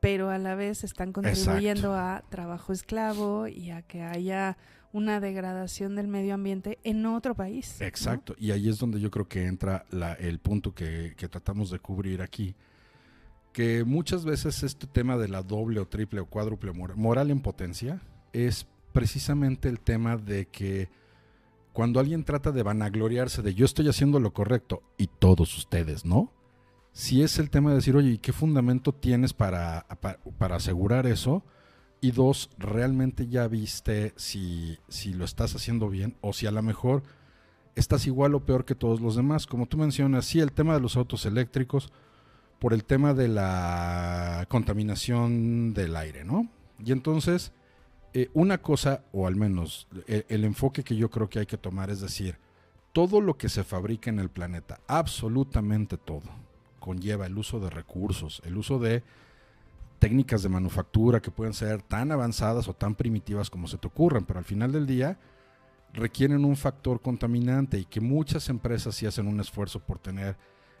pero 0.00 0.30
a 0.30 0.38
la 0.38 0.54
vez 0.54 0.84
están 0.84 1.12
contribuyendo 1.12 1.94
a 1.94 2.22
trabajo 2.28 2.72
esclavo 2.72 3.48
y 3.48 3.70
a 3.70 3.82
que 3.82 4.02
haya 4.02 4.56
una 4.94 5.18
degradación 5.18 5.96
del 5.96 6.06
medio 6.06 6.34
ambiente 6.34 6.78
en 6.84 7.04
otro 7.04 7.34
país? 7.34 7.80
Exacto, 7.80 8.36
y 8.38 8.52
ahí 8.52 8.68
es 8.68 8.78
donde 8.78 9.00
yo 9.00 9.10
creo 9.10 9.26
que 9.26 9.44
entra 9.44 9.84
el 10.20 10.38
punto 10.38 10.72
que, 10.72 11.14
tratamos 11.28 11.70
de 11.70 11.80
cubrir 11.80 12.22
aquí 12.22 12.54
que 13.52 13.84
muchas 13.84 14.24
veces 14.24 14.62
este 14.62 14.86
tema 14.86 15.16
de 15.16 15.28
la 15.28 15.42
doble 15.42 15.80
o 15.80 15.86
triple 15.86 16.20
o 16.20 16.26
cuádruple 16.26 16.72
moral 16.72 17.30
en 17.30 17.40
potencia 17.40 18.00
es 18.32 18.66
precisamente 18.92 19.68
el 19.68 19.80
tema 19.80 20.16
de 20.16 20.46
que 20.46 20.88
cuando 21.72 21.98
alguien 21.98 22.24
trata 22.24 22.52
de 22.52 22.62
vanagloriarse 22.62 23.42
de 23.42 23.54
yo 23.54 23.64
estoy 23.64 23.88
haciendo 23.88 24.20
lo 24.20 24.32
correcto 24.32 24.82
y 24.96 25.08
todos 25.08 25.56
ustedes, 25.58 26.04
¿no? 26.04 26.32
Si 26.92 27.22
es 27.22 27.40
el 27.40 27.50
tema 27.50 27.70
de 27.70 27.76
decir, 27.76 27.96
oye, 27.96 28.10
¿y 28.10 28.18
qué 28.18 28.32
fundamento 28.32 28.92
tienes 28.92 29.32
para, 29.32 29.86
asegurar 30.38 31.06
eso? 31.08 31.44
Y 32.04 32.10
dos, 32.10 32.50
¿realmente 32.58 33.28
ya 33.28 33.48
viste 33.48 34.12
si, 34.16 34.78
si 34.88 35.14
lo 35.14 35.24
estás 35.24 35.56
haciendo 35.56 35.88
bien 35.88 36.18
o 36.20 36.34
si 36.34 36.46
a 36.46 36.50
lo 36.50 36.60
mejor 36.60 37.02
estás 37.76 38.06
igual 38.06 38.34
o 38.34 38.44
peor 38.44 38.66
que 38.66 38.74
todos 38.74 39.00
los 39.00 39.16
demás? 39.16 39.46
Como 39.46 39.64
tú 39.64 39.78
mencionas, 39.78 40.26
sí, 40.26 40.38
el 40.38 40.52
tema 40.52 40.74
de 40.74 40.80
los 40.80 40.98
autos 40.98 41.24
eléctricos, 41.24 41.90
por 42.58 42.74
el 42.74 42.84
tema 42.84 43.14
de 43.14 43.28
la 43.28 44.44
contaminación 44.50 45.72
del 45.72 45.96
aire, 45.96 46.24
¿no? 46.24 46.46
Y 46.78 46.92
entonces 46.92 47.52
eh, 48.12 48.28
una 48.34 48.58
cosa, 48.58 49.02
o 49.10 49.26
al 49.26 49.36
menos 49.36 49.88
el, 50.06 50.26
el, 50.28 50.44
enfoque 50.44 50.84
que 50.84 50.96
yo 50.96 51.08
creo 51.08 51.30
que 51.30 51.38
hay 51.38 51.46
que 51.46 51.56
tomar 51.56 51.88
es 51.88 52.02
decir, 52.02 52.36
todo 52.92 53.22
lo 53.22 53.38
que 53.38 53.48
se 53.48 53.64
fabrica 53.64 54.10
en 54.10 54.18
el 54.18 54.28
planeta, 54.28 54.78
absolutamente 54.88 55.96
todo, 55.96 56.28
conlleva 56.80 57.24
el 57.24 57.38
uso 57.38 57.60
de 57.60 57.70
recursos, 57.70 58.42
el 58.44 58.58
uso 58.58 58.78
de 58.78 59.02
técnicas 59.98 60.42
de 60.42 60.48
manufactura 60.48 61.20
que 61.20 61.30
pueden 61.30 61.54
ser 61.54 61.82
tan 61.82 62.12
avanzadas 62.12 62.68
o 62.68 62.74
tan 62.74 62.94
primitivas 62.94 63.50
como 63.50 63.68
se 63.68 63.78
te 63.78 63.86
ocurran, 63.86 64.24
pero 64.24 64.38
al 64.38 64.44
final 64.44 64.72
del 64.72 64.86
día 64.86 65.18
requieren 65.92 66.44
un 66.44 66.56
factor 66.56 67.00
contaminante 67.00 67.78
y 67.78 67.84
que 67.84 68.00
muchas 68.00 68.48
empresas 68.48 68.94
sí 68.94 69.06
hacen 69.06 69.28
un 69.28 69.40
esfuerzo 69.40 69.80
por 69.80 69.98
tener 69.98 70.36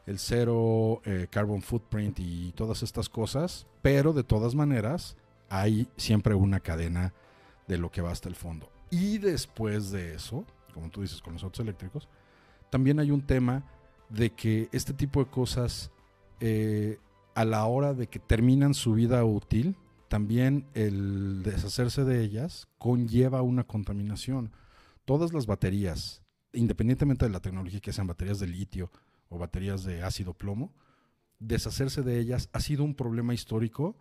el 0.06 0.18
cero 0.18 1.00
eh, 1.04 1.28
carbon 1.30 1.62
footprint 1.62 2.18
y 2.20 2.52
todas 2.52 2.82
estas 2.82 3.08
cosas, 3.08 3.66
pero 3.80 4.12
de 4.12 4.24
todas 4.24 4.54
maneras 4.54 5.16
hay 5.48 5.88
siempre 5.96 6.34
una 6.34 6.60
cadena 6.60 7.14
de 7.66 7.78
lo 7.78 7.90
que 7.90 8.02
va 8.02 8.10
hasta 8.10 8.28
el 8.28 8.34
fondo. 8.34 8.70
Y 8.90 9.18
después 9.18 9.90
de 9.90 10.14
eso, 10.14 10.44
como 10.74 10.90
tú 10.90 11.02
dices 11.02 11.22
con 11.22 11.32
los 11.34 11.42
autos 11.42 11.60
eléctricos, 11.60 12.08
también 12.70 12.98
hay 12.98 13.10
un 13.10 13.22
tema 13.22 13.64
de 14.08 14.30
que 14.30 14.68
este 14.72 14.92
tipo 14.92 15.20
de 15.20 15.30
cosas, 15.30 15.90
eh, 16.40 16.98
a 17.34 17.44
la 17.44 17.64
hora 17.66 17.94
de 17.94 18.06
que 18.06 18.18
terminan 18.18 18.74
su 18.74 18.94
vida 18.94 19.24
útil, 19.24 19.76
también 20.08 20.66
el 20.74 21.42
deshacerse 21.42 22.04
de 22.04 22.22
ellas 22.22 22.68
conlleva 22.78 23.42
una 23.42 23.64
contaminación. 23.64 24.52
Todas 25.04 25.32
las 25.32 25.46
baterías, 25.46 26.22
independientemente 26.52 27.24
de 27.24 27.32
la 27.32 27.40
tecnología 27.40 27.80
que 27.80 27.92
sean 27.92 28.06
baterías 28.06 28.38
de 28.38 28.46
litio 28.46 28.90
o 29.28 29.38
baterías 29.38 29.84
de 29.84 30.02
ácido 30.02 30.34
plomo, 30.34 30.72
deshacerse 31.40 32.02
de 32.02 32.18
ellas 32.18 32.48
ha 32.52 32.60
sido 32.60 32.84
un 32.84 32.94
problema 32.94 33.34
histórico 33.34 33.96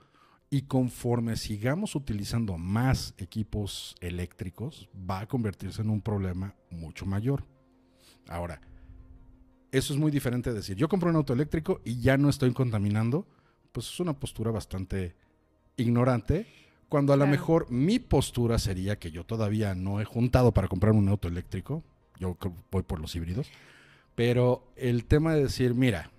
y 0.50 0.64
conforme 0.64 1.36
sigamos 1.36 1.96
utilizando 1.96 2.60
más 2.60 3.16
equipos 3.18 3.96
eléctricos, 4.02 4.88
va 4.96 5.22
a 5.22 5.28
convertirse 5.28 5.82
en 5.82 5.90
un 5.90 6.02
problema 6.02 6.56
mucho 6.70 7.08
mayor. 7.08 7.48
Ahora, 8.28 8.62
eso 9.74 9.92
es 9.92 10.00
muy 10.00 10.12
diferente 10.12 10.52
de 10.52 10.58
decir, 10.58 10.78
yo 10.78 10.88
compro 10.88 11.10
un 11.10 11.16
auto 11.16 11.34
eléctrico 11.34 11.82
y 11.84 12.00
ya 12.00 12.16
no 12.16 12.30
estoy 12.30 12.54
contaminando, 12.54 13.26
pues 13.72 13.88
es 13.88 14.00
una 14.00 14.14
postura 14.14 14.52
bastante 14.52 15.16
ignorante, 15.78 16.46
cuando 16.90 17.12
a 17.12 17.18
lo 17.18 17.26
mejor 17.26 17.72
mi 17.72 17.98
postura 17.98 18.60
sería 18.60 19.00
que 19.00 19.10
yo 19.10 19.26
todavía 19.26 19.74
no 19.74 20.00
he 20.00 20.06
juntado 20.06 20.54
para 20.54 20.68
comprar 20.68 20.94
un 20.94 21.10
auto 21.10 21.28
eléctrico, 21.28 21.84
yo 22.20 22.38
voy 22.70 22.84
por 22.84 23.00
los 23.00 23.16
híbridos, 23.16 23.50
pero 24.14 24.72
el 24.76 25.06
tema 25.06 25.34
de 25.34 25.42
decir, 25.42 25.74
mira, 25.74 26.12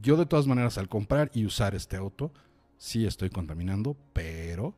yo 0.00 0.16
de 0.16 0.24
todas 0.24 0.46
maneras 0.46 0.78
al 0.78 0.88
comprar 0.88 1.30
y 1.34 1.44
usar 1.44 1.74
este 1.74 1.98
auto, 1.98 2.32
sí 2.78 3.04
estoy 3.04 3.28
contaminando, 3.28 3.94
pero 4.14 4.74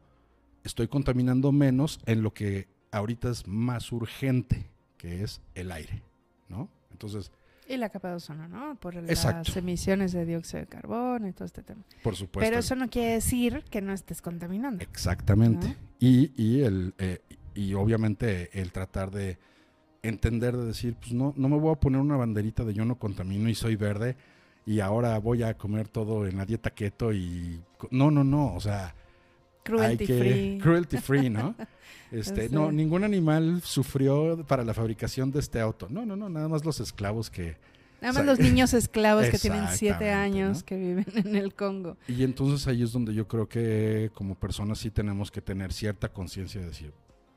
estoy 0.64 0.88
contaminando 0.88 1.52
menos 1.52 2.00
en 2.06 2.22
lo 2.22 2.34
que 2.34 2.66
ahorita 2.90 3.30
es 3.30 3.46
más 3.46 3.92
urgente, 3.92 4.68
que 4.96 5.22
es 5.22 5.40
el 5.54 5.70
aire, 5.70 6.02
¿no? 6.48 6.68
Entonces... 6.90 7.30
Y 7.68 7.76
la 7.76 7.88
capa 7.90 8.08
de 8.08 8.14
ozono, 8.16 8.48
¿no? 8.48 8.74
Por 8.76 8.94
las 8.96 9.56
emisiones 9.56 10.12
de 10.12 10.26
dióxido 10.26 10.60
de 10.60 10.66
carbono 10.66 11.28
y 11.28 11.32
todo 11.32 11.44
este 11.44 11.62
tema. 11.62 11.82
Por 12.02 12.16
supuesto. 12.16 12.40
Pero 12.40 12.58
eso 12.58 12.74
no 12.74 12.90
quiere 12.90 13.12
decir 13.12 13.64
que 13.70 13.80
no 13.80 13.92
estés 13.92 14.20
contaminando. 14.20 14.82
Exactamente. 14.82 15.76
Y, 15.98 16.32
y, 16.36 16.62
el, 16.62 16.94
eh, 16.98 17.20
y 17.54 17.74
obviamente 17.74 18.50
el 18.60 18.72
tratar 18.72 19.10
de 19.10 19.38
entender, 20.02 20.56
de 20.56 20.66
decir, 20.66 20.96
pues 20.96 21.12
no, 21.12 21.32
no 21.36 21.48
me 21.48 21.56
voy 21.58 21.72
a 21.72 21.80
poner 21.80 22.00
una 22.00 22.16
banderita 22.16 22.64
de 22.64 22.74
yo 22.74 22.84
no 22.84 22.98
contamino 22.98 23.48
y 23.48 23.54
soy 23.54 23.76
verde, 23.76 24.16
y 24.66 24.80
ahora 24.80 25.18
voy 25.18 25.42
a 25.42 25.56
comer 25.56 25.88
todo 25.88 26.26
en 26.26 26.36
la 26.36 26.46
dieta 26.46 26.70
keto 26.70 27.12
y 27.12 27.62
no, 27.90 28.10
no, 28.10 28.24
no, 28.24 28.54
o 28.54 28.60
sea, 28.60 28.94
cruelty 29.64 30.06
free. 30.06 30.58
Cruelty 30.62 30.96
free, 30.98 31.30
¿no? 31.30 31.54
Este, 32.10 32.48
no, 32.50 32.70
ningún 32.70 33.04
animal 33.04 33.62
sufrió 33.64 34.44
para 34.46 34.64
la 34.64 34.74
fabricación 34.74 35.30
de 35.30 35.40
este 35.40 35.60
auto. 35.60 35.88
No, 35.88 36.04
no, 36.04 36.16
no, 36.16 36.28
nada 36.28 36.48
más 36.48 36.64
los 36.64 36.80
esclavos 36.80 37.30
que 37.30 37.56
Nada 38.02 38.14
más 38.14 38.26
los 38.26 38.40
niños 38.40 38.74
esclavos 38.74 39.28
que 39.28 39.38
tienen 39.38 39.68
siete 39.70 40.10
años 40.10 40.64
que 40.64 40.76
viven 40.76 41.06
en 41.14 41.36
el 41.36 41.54
Congo. 41.54 41.96
Y 42.08 42.24
entonces 42.24 42.66
ahí 42.66 42.82
es 42.82 42.90
donde 42.90 43.14
yo 43.14 43.28
creo 43.28 43.48
que 43.48 44.10
como 44.12 44.34
personas 44.34 44.80
sí 44.80 44.90
tenemos 44.90 45.30
que 45.30 45.40
tener 45.40 45.72
cierta 45.72 46.08
conciencia 46.08 46.60
de 46.60 46.66
decir, 46.66 46.92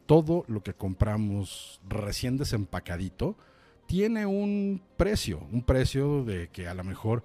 todo 0.07 0.43
lo 0.47 0.63
que 0.63 0.73
compramos 0.73 1.79
recién 1.87 2.37
desempacadito, 2.37 3.37
tiene 3.85 4.25
un 4.25 4.81
precio, 4.97 5.47
un 5.51 5.61
precio 5.61 6.23
de 6.25 6.47
que 6.47 6.67
a 6.67 6.73
lo 6.73 6.83
mejor 6.83 7.23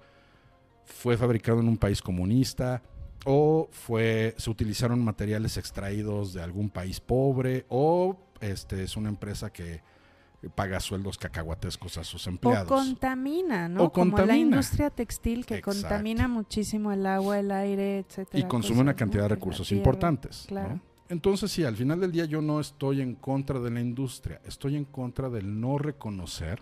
fue 0.85 1.17
fabricado 1.17 1.61
en 1.61 1.67
un 1.67 1.77
país 1.77 1.99
comunista 1.99 2.83
o 3.25 3.69
fue 3.71 4.35
se 4.37 4.49
utilizaron 4.49 5.03
materiales 5.03 5.57
extraídos 5.57 6.33
de 6.33 6.41
algún 6.41 6.69
país 6.69 6.99
pobre 6.99 7.65
o 7.69 8.17
este 8.39 8.83
es 8.83 8.97
una 8.97 9.09
empresa 9.09 9.51
que 9.51 9.81
paga 10.49 10.79
sueldos 10.79 11.19
cacahuatescos 11.19 11.99
a 11.99 12.03
sus 12.03 12.25
empleados. 12.25 12.71
O 12.71 12.75
contamina, 12.75 13.69
¿no? 13.69 13.83
O 13.83 13.91
Como 13.91 14.17
la 14.17 14.35
industria 14.35 14.89
textil 14.89 15.45
que 15.45 15.61
contamina 15.61 16.27
muchísimo 16.27 16.91
el 16.91 17.05
agua, 17.05 17.39
el 17.39 17.51
aire, 17.51 17.99
etcétera. 17.99 18.39
Y 18.43 18.47
consume 18.47 18.81
una 18.81 18.95
cantidad 18.95 19.23
de 19.23 19.29
recursos 19.29 19.71
importantes. 19.71 20.45
Claro. 20.47 20.81
Entonces, 21.09 21.51
sí, 21.51 21.63
al 21.63 21.75
final 21.75 21.99
del 21.99 22.11
día 22.11 22.25
yo 22.25 22.41
no 22.41 22.59
estoy 22.59 23.01
en 23.01 23.15
contra 23.15 23.59
de 23.59 23.69
la 23.69 23.81
industria, 23.81 24.41
estoy 24.45 24.77
en 24.77 24.85
contra 24.85 25.29
del 25.29 25.59
no 25.59 25.77
reconocer 25.77 26.61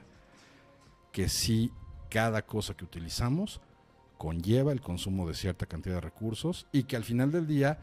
que 1.12 1.30
sí 1.30 1.72
cada 2.10 2.42
cosa 2.42 2.74
que 2.74 2.84
utilizamos 2.84 3.62
conlleva 4.20 4.74
el 4.74 4.82
consumo 4.82 5.26
de 5.26 5.34
cierta 5.34 5.66
cantidad 5.66 5.96
de 5.96 6.02
recursos 6.02 6.68
y 6.74 6.84
que 6.84 6.98
al 6.98 7.06
final 7.06 7.32
del 7.32 7.48
día, 7.48 7.80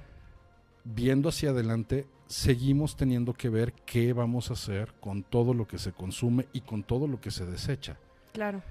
viendo 0.85 1.31
hacia 1.31 1.49
adelante, 1.49 2.07
seguimos 2.27 2.95
teniendo 2.95 3.33
que 3.33 3.49
ver 3.49 3.73
qué 3.73 4.13
vamos 4.13 4.51
a 4.51 4.53
hacer 4.53 4.93
con 5.01 5.23
todo 5.23 5.55
lo 5.55 5.67
que 5.67 5.79
se 5.79 5.93
consume 5.93 6.47
y 6.53 6.61
con 6.61 6.83
todo 6.83 7.09
lo 7.09 7.23
que 7.23 7.31
se 7.31 7.47
desecha. 7.47 7.97
Claro. 8.35 8.63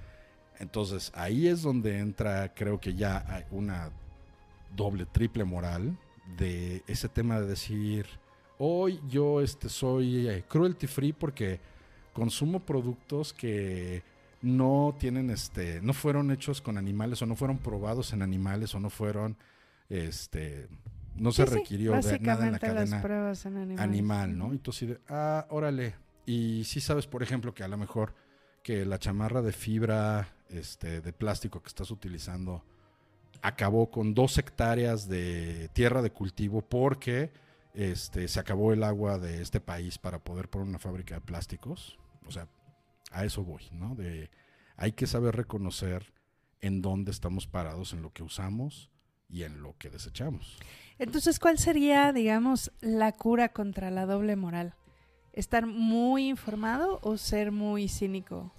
Entonces, 0.60 1.10
ahí 1.12 1.48
es 1.48 1.62
donde 1.62 1.98
entra, 1.98 2.54
creo 2.54 2.78
que 2.78 2.94
ya 2.94 3.24
hay 3.28 3.42
una 3.50 3.90
doble, 4.76 5.04
triple 5.04 5.42
moral 5.42 5.98
de 6.38 6.84
ese 6.86 7.08
tema 7.08 7.40
de 7.40 7.48
decir, 7.48 8.06
hoy 8.58 9.00
yo 9.08 9.40
este, 9.40 9.68
soy 9.68 10.28
eh, 10.28 10.44
cruelty 10.48 10.86
free 10.86 11.12
porque 11.12 11.58
consumo 12.12 12.60
productos 12.60 13.32
que 13.32 14.04
no 14.46 14.94
tienen 14.98 15.30
este, 15.30 15.80
no 15.82 15.92
fueron 15.92 16.30
hechos 16.30 16.60
con 16.62 16.78
animales 16.78 17.20
o 17.20 17.26
no 17.26 17.34
fueron 17.34 17.58
probados 17.58 18.12
en 18.12 18.22
animales 18.22 18.74
o 18.74 18.80
no 18.80 18.90
fueron, 18.90 19.36
este, 19.88 20.68
no 21.16 21.32
se 21.32 21.46
sí, 21.46 21.54
requirió 21.54 21.92
de 22.00 22.18
nada 22.20 22.46
en 22.46 22.52
la 22.52 22.58
las 22.58 22.60
cadena 22.60 23.02
pruebas 23.02 23.44
en 23.44 23.56
animales. 23.56 23.80
animal, 23.80 24.38
¿no? 24.38 24.54
Y 24.54 24.58
tú 24.58 24.72
sí 24.72 24.86
de, 24.86 25.00
ah, 25.08 25.46
órale. 25.50 25.96
Y 26.26 26.62
sí 26.64 26.80
sabes, 26.80 27.06
por 27.06 27.22
ejemplo, 27.22 27.54
que 27.54 27.64
a 27.64 27.68
lo 27.68 27.76
mejor 27.76 28.14
que 28.62 28.84
la 28.84 28.98
chamarra 28.98 29.42
de 29.42 29.52
fibra, 29.52 30.28
este, 30.48 31.00
de 31.00 31.12
plástico 31.12 31.60
que 31.60 31.68
estás 31.68 31.90
utilizando 31.90 32.64
acabó 33.42 33.90
con 33.90 34.14
dos 34.14 34.38
hectáreas 34.38 35.08
de 35.08 35.68
tierra 35.72 36.02
de 36.02 36.10
cultivo 36.10 36.62
porque 36.62 37.32
este, 37.74 38.28
se 38.28 38.40
acabó 38.40 38.72
el 38.72 38.82
agua 38.84 39.18
de 39.18 39.42
este 39.42 39.60
país 39.60 39.98
para 39.98 40.18
poder 40.18 40.48
poner 40.48 40.68
una 40.68 40.78
fábrica 40.78 41.16
de 41.16 41.20
plásticos. 41.20 41.98
O 42.26 42.30
sea, 42.30 42.48
a 43.16 43.24
eso 43.24 43.42
voy, 43.42 43.62
¿no? 43.72 43.94
De, 43.94 44.30
hay 44.76 44.92
que 44.92 45.06
saber 45.06 45.34
reconocer 45.34 46.12
en 46.60 46.82
dónde 46.82 47.10
estamos 47.10 47.46
parados, 47.46 47.92
en 47.92 48.02
lo 48.02 48.12
que 48.12 48.22
usamos 48.22 48.90
y 49.28 49.42
en 49.42 49.62
lo 49.62 49.76
que 49.78 49.90
desechamos. 49.90 50.58
Entonces, 50.98 51.38
¿cuál 51.38 51.58
sería, 51.58 52.12
digamos, 52.12 52.72
la 52.80 53.12
cura 53.12 53.50
contra 53.50 53.90
la 53.90 54.06
doble 54.06 54.36
moral? 54.36 54.74
¿Estar 55.32 55.66
muy 55.66 56.28
informado 56.28 56.98
o 57.02 57.16
ser 57.16 57.52
muy 57.52 57.88
cínico? 57.88 58.52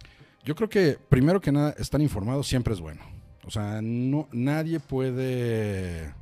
Yo 0.44 0.56
creo 0.56 0.70
que 0.70 0.98
primero 1.10 1.42
que 1.42 1.52
nada 1.52 1.76
estar 1.78 2.02
informado 2.02 2.44
siempre 2.44 2.74
es 2.74 2.80
bueno. 2.80 3.02
O 3.46 3.52
sea, 3.52 3.82
no 3.82 4.28
nadie 4.32 4.80
puede 4.80 6.14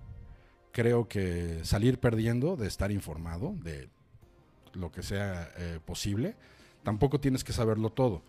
creo 0.71 1.07
que 1.07 1.61
salir 1.63 1.99
perdiendo 1.99 2.57
de 2.57 2.67
estar 2.67 2.91
informado 2.91 3.55
de 3.63 3.89
lo 4.73 4.91
que 4.91 5.03
sea 5.03 5.49
eh, 5.57 5.79
posible. 5.83 6.35
Tampoco 6.85 7.19
tienes 7.19 7.43
que 7.43 7.51
saberlo 7.51 7.89
todo. 7.89 8.21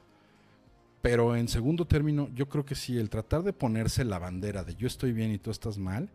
Pero 1.02 1.36
en 1.36 1.46
segundo 1.46 1.86
término, 1.86 2.30
yo 2.34 2.48
creo 2.48 2.64
que 2.64 2.74
sí, 2.74 2.98
el 2.98 3.10
tratar 3.10 3.42
de 3.42 3.52
ponerse 3.52 4.02
la 4.02 4.18
bandera 4.18 4.64
de 4.64 4.74
yo 4.74 4.86
estoy 4.86 5.12
bien 5.12 5.30
y 5.30 5.38
tú 5.38 5.50
estás 5.50 5.76
mal, 5.76 6.08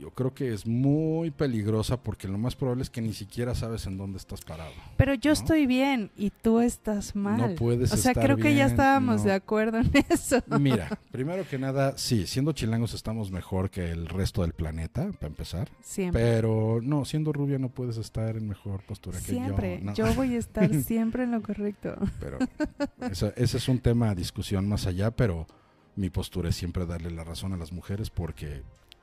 yo 0.00 0.10
creo 0.10 0.34
que 0.34 0.52
es 0.52 0.66
muy 0.66 1.30
peligrosa 1.30 2.02
porque 2.02 2.26
lo 2.26 2.38
más 2.38 2.56
probable 2.56 2.82
es 2.82 2.90
que 2.90 3.00
ni 3.02 3.12
siquiera 3.12 3.54
sabes 3.54 3.86
en 3.86 3.96
dónde 3.98 4.16
estás 4.18 4.40
parado. 4.40 4.72
Pero 4.96 5.14
yo 5.14 5.30
¿No? 5.30 5.34
estoy 5.34 5.66
bien 5.66 6.10
y 6.16 6.30
tú 6.30 6.60
estás 6.60 7.14
mal. 7.14 7.36
No 7.36 7.54
puedes 7.54 7.92
O 7.92 7.96
sea, 7.96 8.12
estar 8.12 8.24
creo 8.24 8.36
que 8.38 8.54
ya 8.54 8.66
estábamos 8.66 9.18
no. 9.18 9.24
de 9.28 9.32
acuerdo 9.34 9.78
en 9.78 9.90
eso. 10.08 10.42
Mira, 10.58 10.98
primero 11.12 11.46
que 11.48 11.58
nada, 11.58 11.96
sí, 11.98 12.26
siendo 12.26 12.52
chilangos 12.52 12.94
estamos 12.94 13.30
mejor 13.30 13.70
que 13.70 13.90
el 13.90 14.06
resto 14.08 14.42
del 14.42 14.52
planeta, 14.54 15.12
para 15.12 15.26
empezar. 15.28 15.68
Siempre. 15.82 16.20
Pero 16.22 16.80
no, 16.82 17.04
siendo 17.04 17.32
rubia 17.32 17.58
no 17.58 17.68
puedes 17.68 17.96
estar 17.98 18.36
en 18.36 18.48
mejor 18.48 18.82
postura 18.84 19.18
Siempre. 19.20 19.74
que 19.74 19.78
yo. 19.80 19.84
no. 19.84 19.94
Yo 19.94 20.14
voy 20.14 20.34
a 20.34 20.38
estar 20.38 20.72
siempre 20.82 21.24
en 21.24 21.32
lo 21.32 21.42
correcto. 21.42 21.94
Pero 22.18 22.38
esa- 23.10 23.34
ese 23.36 23.56
es 23.58 23.68
un 23.68 23.78
tema 23.78 24.10
a 24.10 24.14
discusión 24.14 24.68
más 24.68 24.86
allá, 24.86 25.10
pero 25.10 25.46
mi 25.96 26.08
postura 26.08 26.48
es 26.48 26.56
siempre 26.56 26.86
darle 26.86 27.10
la 27.10 27.24
razón 27.24 27.52
a 27.52 27.56
las 27.56 27.72
mujeres 27.72 28.08
porque 28.10 28.62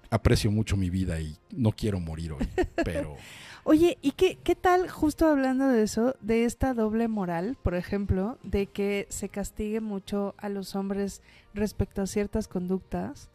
aprecio 0.09 0.51
mucho 0.51 0.77
mi 0.77 0.89
vida 0.89 1.19
y 1.19 1.37
no 1.51 1.71
quiero 1.71 1.99
morir 1.99 2.33
hoy. 2.33 2.47
Pero 2.83 3.15
Oye, 3.63 3.97
¿y 4.01 4.11
qué, 4.11 4.37
qué 4.41 4.55
tal, 4.55 4.89
justo 4.89 5.27
hablando 5.27 5.67
de 5.67 5.83
eso, 5.83 6.15
de 6.21 6.45
esta 6.45 6.73
doble 6.73 7.09
moral, 7.09 7.57
por 7.61 7.75
ejemplo, 7.75 8.37
de 8.41 8.67
que 8.67 9.07
se 9.09 9.27
castigue 9.27 9.81
mucho 9.81 10.35
a 10.37 10.47
los 10.47 10.73
hombres 10.75 11.21
respecto 11.53 12.01
a 12.01 12.07
ciertas 12.07 12.47
conductas, 12.47 13.29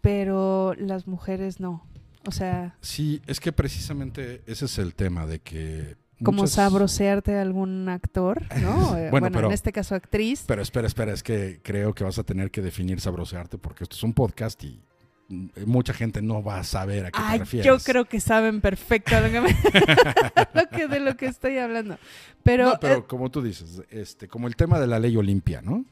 pero 0.00 0.74
las 0.78 1.06
mujeres 1.06 1.60
no? 1.60 1.86
O 2.26 2.30
sea, 2.30 2.76
sí, 2.80 3.20
es 3.26 3.40
que 3.40 3.52
precisamente 3.52 4.42
ese 4.46 4.64
es 4.64 4.78
el 4.78 4.94
tema 4.94 5.26
de 5.26 5.40
que... 5.40 5.96
como 6.22 6.38
muchas- 6.38 6.52
sabrosearte 6.52 7.36
a 7.36 7.42
algún 7.42 7.88
actor, 7.90 8.40
¿no? 8.62 8.96
Eh, 8.96 9.10
Bueno, 9.10 9.10
bueno, 9.10 9.30
pero- 9.32 9.46
en 9.48 9.52
este 9.52 9.70
caso 9.72 9.94
actriz. 9.94 10.44
Pero 10.46 10.62
espera, 10.62 10.86
espera, 10.86 11.12
es 11.12 11.22
que 11.22 11.60
creo 11.62 11.94
que 11.94 12.04
vas 12.04 12.18
a 12.18 12.22
tener 12.24 12.50
que 12.50 12.62
definir 12.62 13.00
sabrosearte 13.02 13.58
porque 13.58 13.84
esto 13.84 13.96
es 13.96 14.02
un 14.02 14.14
podcast 14.14 14.64
y 14.64 14.80
mucha 15.28 15.92
gente 15.94 16.20
no 16.22 16.42
va 16.42 16.58
a 16.58 16.64
saber 16.64 17.06
a 17.06 17.10
qué 17.10 17.18
te 17.32 17.38
refieres. 17.38 17.66
yo 17.66 17.78
creo 17.78 18.04
que 18.04 18.20
saben 18.20 18.60
perfecto 18.60 19.18
lo 19.20 19.30
que 19.30 19.40
me- 19.40 19.56
lo 20.54 20.68
que- 20.68 20.86
de 20.88 21.00
lo 21.00 21.16
que 21.16 21.26
estoy 21.26 21.58
hablando. 21.58 21.98
Pero, 22.42 22.66
No, 22.66 22.78
pero 22.80 22.94
eh, 22.96 23.04
como 23.06 23.30
tú 23.30 23.42
dices, 23.42 23.82
este, 23.90 24.28
como 24.28 24.46
el 24.48 24.56
tema 24.56 24.78
de 24.78 24.86
la 24.86 24.98
ley 24.98 25.16
Olimpia, 25.16 25.62
¿no? 25.62 25.84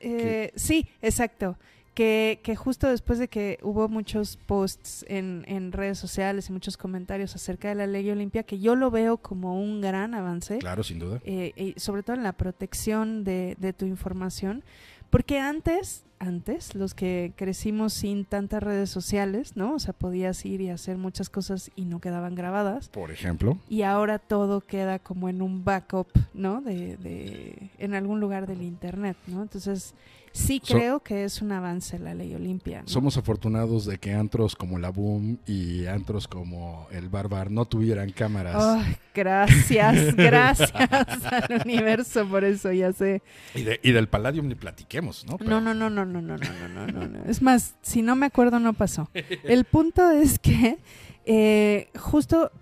Eh, 0.00 0.52
sí, 0.56 0.86
exacto. 1.02 1.58
Que, 1.94 2.40
que 2.42 2.54
justo 2.56 2.90
después 2.90 3.18
de 3.18 3.28
que 3.28 3.58
hubo 3.62 3.88
muchos 3.88 4.36
posts 4.36 5.06
en, 5.08 5.46
en 5.48 5.72
redes 5.72 5.98
sociales 5.98 6.50
y 6.50 6.52
muchos 6.52 6.76
comentarios 6.76 7.34
acerca 7.34 7.68
de 7.70 7.74
la 7.74 7.86
ley 7.86 8.10
Olimpia, 8.10 8.42
que 8.42 8.58
yo 8.58 8.76
lo 8.76 8.90
veo 8.90 9.16
como 9.16 9.58
un 9.58 9.80
gran 9.80 10.12
avance, 10.12 10.58
Claro, 10.58 10.82
sin 10.82 10.98
duda. 10.98 11.22
eh, 11.24 11.52
y 11.56 11.80
sobre 11.80 12.02
todo 12.02 12.14
en 12.14 12.22
la 12.22 12.34
protección 12.34 13.24
de, 13.24 13.56
de 13.58 13.72
tu 13.72 13.86
información, 13.86 14.62
porque 15.10 15.38
antes, 15.38 16.04
antes, 16.18 16.74
los 16.74 16.94
que 16.94 17.32
crecimos 17.36 17.92
sin 17.92 18.24
tantas 18.24 18.62
redes 18.62 18.90
sociales, 18.90 19.56
¿no? 19.56 19.74
O 19.74 19.78
sea, 19.78 19.92
podías 19.92 20.44
ir 20.44 20.60
y 20.60 20.70
hacer 20.70 20.96
muchas 20.96 21.28
cosas 21.28 21.70
y 21.76 21.84
no 21.84 22.00
quedaban 22.00 22.34
grabadas 22.34 22.88
Por 22.88 23.10
ejemplo, 23.10 23.58
y 23.68 23.82
ahora 23.82 24.18
todo 24.18 24.60
queda 24.60 24.98
como 24.98 25.28
en 25.28 25.42
un 25.42 25.64
backup, 25.64 26.08
¿no? 26.34 26.60
De, 26.60 26.96
de 26.96 27.70
en 27.78 27.94
algún 27.94 28.20
lugar 28.20 28.46
del 28.46 28.62
internet, 28.62 29.16
¿no? 29.26 29.42
Entonces 29.42 29.94
sí 30.36 30.60
So- 30.62 30.74
creo 30.74 31.00
que 31.00 31.24
es 31.24 31.40
un 31.40 31.50
avance 31.52 31.98
la 31.98 32.14
ley 32.14 32.34
Olimpia. 32.34 32.82
¿no? 32.82 32.88
somos 32.88 33.16
afortunados 33.16 33.86
de 33.86 33.98
que 33.98 34.12
antros 34.12 34.54
como 34.54 34.78
la 34.78 34.90
Boom 34.90 35.38
y 35.46 35.86
antros 35.86 36.28
como 36.28 36.86
el 36.92 37.08
Barbar 37.08 37.50
no 37.50 37.64
tuvieran 37.64 38.10
cámaras. 38.12 38.56
Ay, 38.58 38.96
gracias, 39.14 40.14
gracias 40.16 40.72
al 40.74 41.62
universo 41.64 42.26
por 42.28 42.44
eso, 42.44 42.72
ya 42.72 42.92
sé. 42.92 43.22
Y, 43.54 43.62
de- 43.62 43.80
y 43.82 43.92
del 43.92 44.08
Palladium 44.08 44.48
ni 44.48 44.54
platiquemos, 44.54 45.24
¿no? 45.26 45.38
Pero- 45.38 45.50
No, 45.50 45.60
no, 45.60 45.72
no, 45.74 45.88
no, 45.90 46.04
no, 46.04 46.20
no, 46.20 46.36
no, 46.36 46.68
no, 46.68 46.68
no, 46.68 46.86
no, 46.86 47.06
no. 47.08 47.24
Es 47.24 47.40
más, 47.42 47.74
si 47.82 48.02
no 48.02 48.14
me 48.16 48.26
acuerdo, 48.26 48.58
no 48.58 48.72
pasó. 48.74 49.08
El 49.44 49.64
punto 49.64 50.10
es 50.10 50.38
que 50.38 50.78
eh, 51.24 51.88
justo 51.98 52.52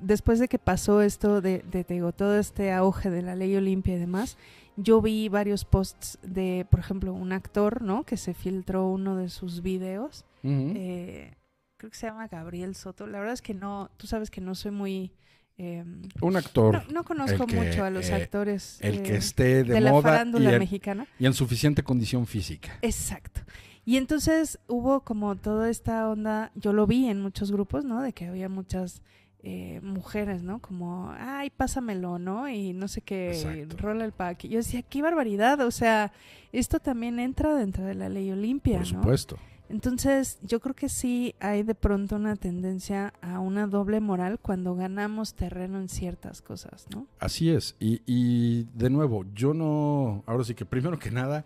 después 0.00 0.38
de 0.38 0.48
que 0.48 0.58
pasó 0.58 1.00
esto 1.02 1.40
de, 1.40 1.64
de, 1.70 1.84
te 1.84 1.94
digo, 1.94 2.12
todo 2.12 2.38
este 2.38 2.72
auge 2.72 3.10
de 3.10 3.22
la 3.22 3.34
ley 3.34 3.54
Olimpia 3.56 3.94
y 3.94 3.98
demás, 3.98 4.36
yo 4.76 5.00
vi 5.00 5.28
varios 5.28 5.64
posts 5.64 6.18
de, 6.22 6.66
por 6.70 6.80
ejemplo, 6.80 7.12
un 7.12 7.32
actor, 7.32 7.82
¿no? 7.82 8.04
Que 8.04 8.16
se 8.16 8.34
filtró 8.34 8.88
uno 8.88 9.16
de 9.16 9.28
sus 9.28 9.62
videos. 9.62 10.24
Eh, 10.42 11.32
creo 11.76 11.90
que 11.90 11.96
se 11.96 12.06
llama 12.06 12.26
Gabriel 12.28 12.74
Soto. 12.74 13.06
La 13.06 13.18
verdad 13.18 13.34
es 13.34 13.42
que 13.42 13.54
no, 13.54 13.90
tú 13.96 14.06
sabes 14.06 14.30
que 14.30 14.40
no 14.40 14.54
soy 14.54 14.72
muy... 14.72 15.12
eh, 15.58 15.84
Un 16.20 16.36
actor, 16.36 16.74
no, 16.74 16.92
no 16.92 17.04
conozco 17.04 17.44
el 17.44 17.48
que, 17.48 17.56
mucho 17.56 17.84
a 17.84 17.90
los 17.90 18.08
eh, 18.08 18.14
actores 18.14 18.78
el 18.80 18.96
eh, 18.98 19.02
que 19.02 19.16
esté 19.16 19.62
de, 19.62 19.74
de 19.74 19.80
la 19.80 19.90
moda 19.92 20.00
y 20.00 20.12
farándula 20.12 20.52
en, 20.54 20.58
mexicana. 20.58 21.06
y 21.18 21.26
en 21.26 21.34
suficiente 21.34 21.82
condición 21.84 22.26
física. 22.26 22.76
Exacto. 22.82 23.40
Y 23.86 23.96
entonces 23.98 24.58
hubo 24.66 25.00
como 25.00 25.36
toda 25.36 25.68
esta 25.70 26.08
onda, 26.08 26.50
yo 26.54 26.72
lo 26.72 26.86
vi 26.86 27.06
en 27.08 27.20
muchos 27.20 27.52
grupos, 27.52 27.84
¿no? 27.84 28.02
De 28.02 28.12
que 28.12 28.26
había 28.26 28.48
muchas 28.48 29.02
eh, 29.44 29.80
mujeres, 29.82 30.42
¿no? 30.42 30.58
Como, 30.58 31.12
ay, 31.18 31.50
pásamelo, 31.50 32.18
¿no? 32.18 32.48
Y 32.48 32.72
no 32.72 32.88
sé 32.88 33.02
qué, 33.02 33.66
rola 33.76 34.04
el 34.06 34.12
pack. 34.12 34.44
Y 34.44 34.48
yo 34.48 34.56
decía, 34.58 34.82
qué 34.82 35.02
barbaridad, 35.02 35.60
o 35.60 35.70
sea, 35.70 36.12
esto 36.52 36.80
también 36.80 37.18
entra 37.18 37.54
dentro 37.54 37.84
de 37.84 37.94
la 37.94 38.08
ley 38.08 38.30
Olimpia, 38.30 38.78
Por 38.78 38.92
¿no? 38.92 39.00
supuesto. 39.02 39.38
Entonces, 39.68 40.38
yo 40.42 40.60
creo 40.60 40.74
que 40.74 40.88
sí 40.88 41.34
hay 41.40 41.62
de 41.62 41.74
pronto 41.74 42.16
una 42.16 42.36
tendencia 42.36 43.12
a 43.22 43.38
una 43.38 43.66
doble 43.66 44.00
moral 44.00 44.38
cuando 44.40 44.74
ganamos 44.74 45.34
terreno 45.34 45.78
en 45.78 45.88
ciertas 45.88 46.42
cosas, 46.42 46.86
¿no? 46.94 47.06
Así 47.18 47.50
es. 47.50 47.74
Y, 47.80 48.02
y 48.06 48.64
de 48.74 48.90
nuevo, 48.90 49.24
yo 49.34 49.52
no. 49.54 50.22
Ahora 50.26 50.44
sí 50.44 50.54
que 50.54 50.64
primero 50.66 50.98
que 50.98 51.10
nada, 51.10 51.44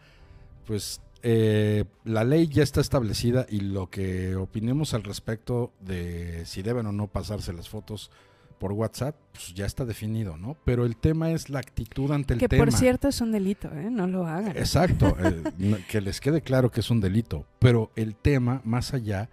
pues 0.66 1.00
eh, 1.22 1.84
la 2.04 2.24
ley 2.24 2.46
ya 2.48 2.62
está 2.62 2.80
establecida 2.80 3.46
y 3.48 3.60
lo 3.60 3.90
que 3.90 4.36
opinemos 4.36 4.94
al 4.94 5.04
respecto 5.04 5.72
de 5.80 6.44
si 6.46 6.62
deben 6.62 6.86
o 6.86 6.92
no 6.92 7.08
pasarse 7.08 7.52
las 7.52 7.68
fotos 7.68 8.10
por 8.58 8.72
WhatsApp, 8.72 9.16
pues 9.32 9.54
ya 9.54 9.66
está 9.66 9.84
definido, 9.84 10.36
¿no? 10.36 10.56
Pero 10.64 10.84
el 10.84 10.96
tema 10.96 11.30
es 11.30 11.48
la 11.48 11.60
actitud 11.60 12.10
ante 12.10 12.34
el 12.34 12.40
que 12.40 12.48
tema. 12.48 12.64
por 12.64 12.72
cierto 12.72 13.08
es 13.08 13.20
un 13.20 13.32
delito, 13.32 13.68
¿eh? 13.72 13.88
No 13.90 14.06
lo 14.06 14.26
hagan. 14.26 14.56
Exacto, 14.56 15.16
eh, 15.20 15.84
que 15.88 16.00
les 16.00 16.20
quede 16.20 16.42
claro 16.42 16.70
que 16.70 16.80
es 16.80 16.90
un 16.90 17.00
delito, 17.00 17.46
pero 17.58 17.90
el 17.94 18.16
tema 18.16 18.60
más 18.64 18.94
allá 18.94 19.30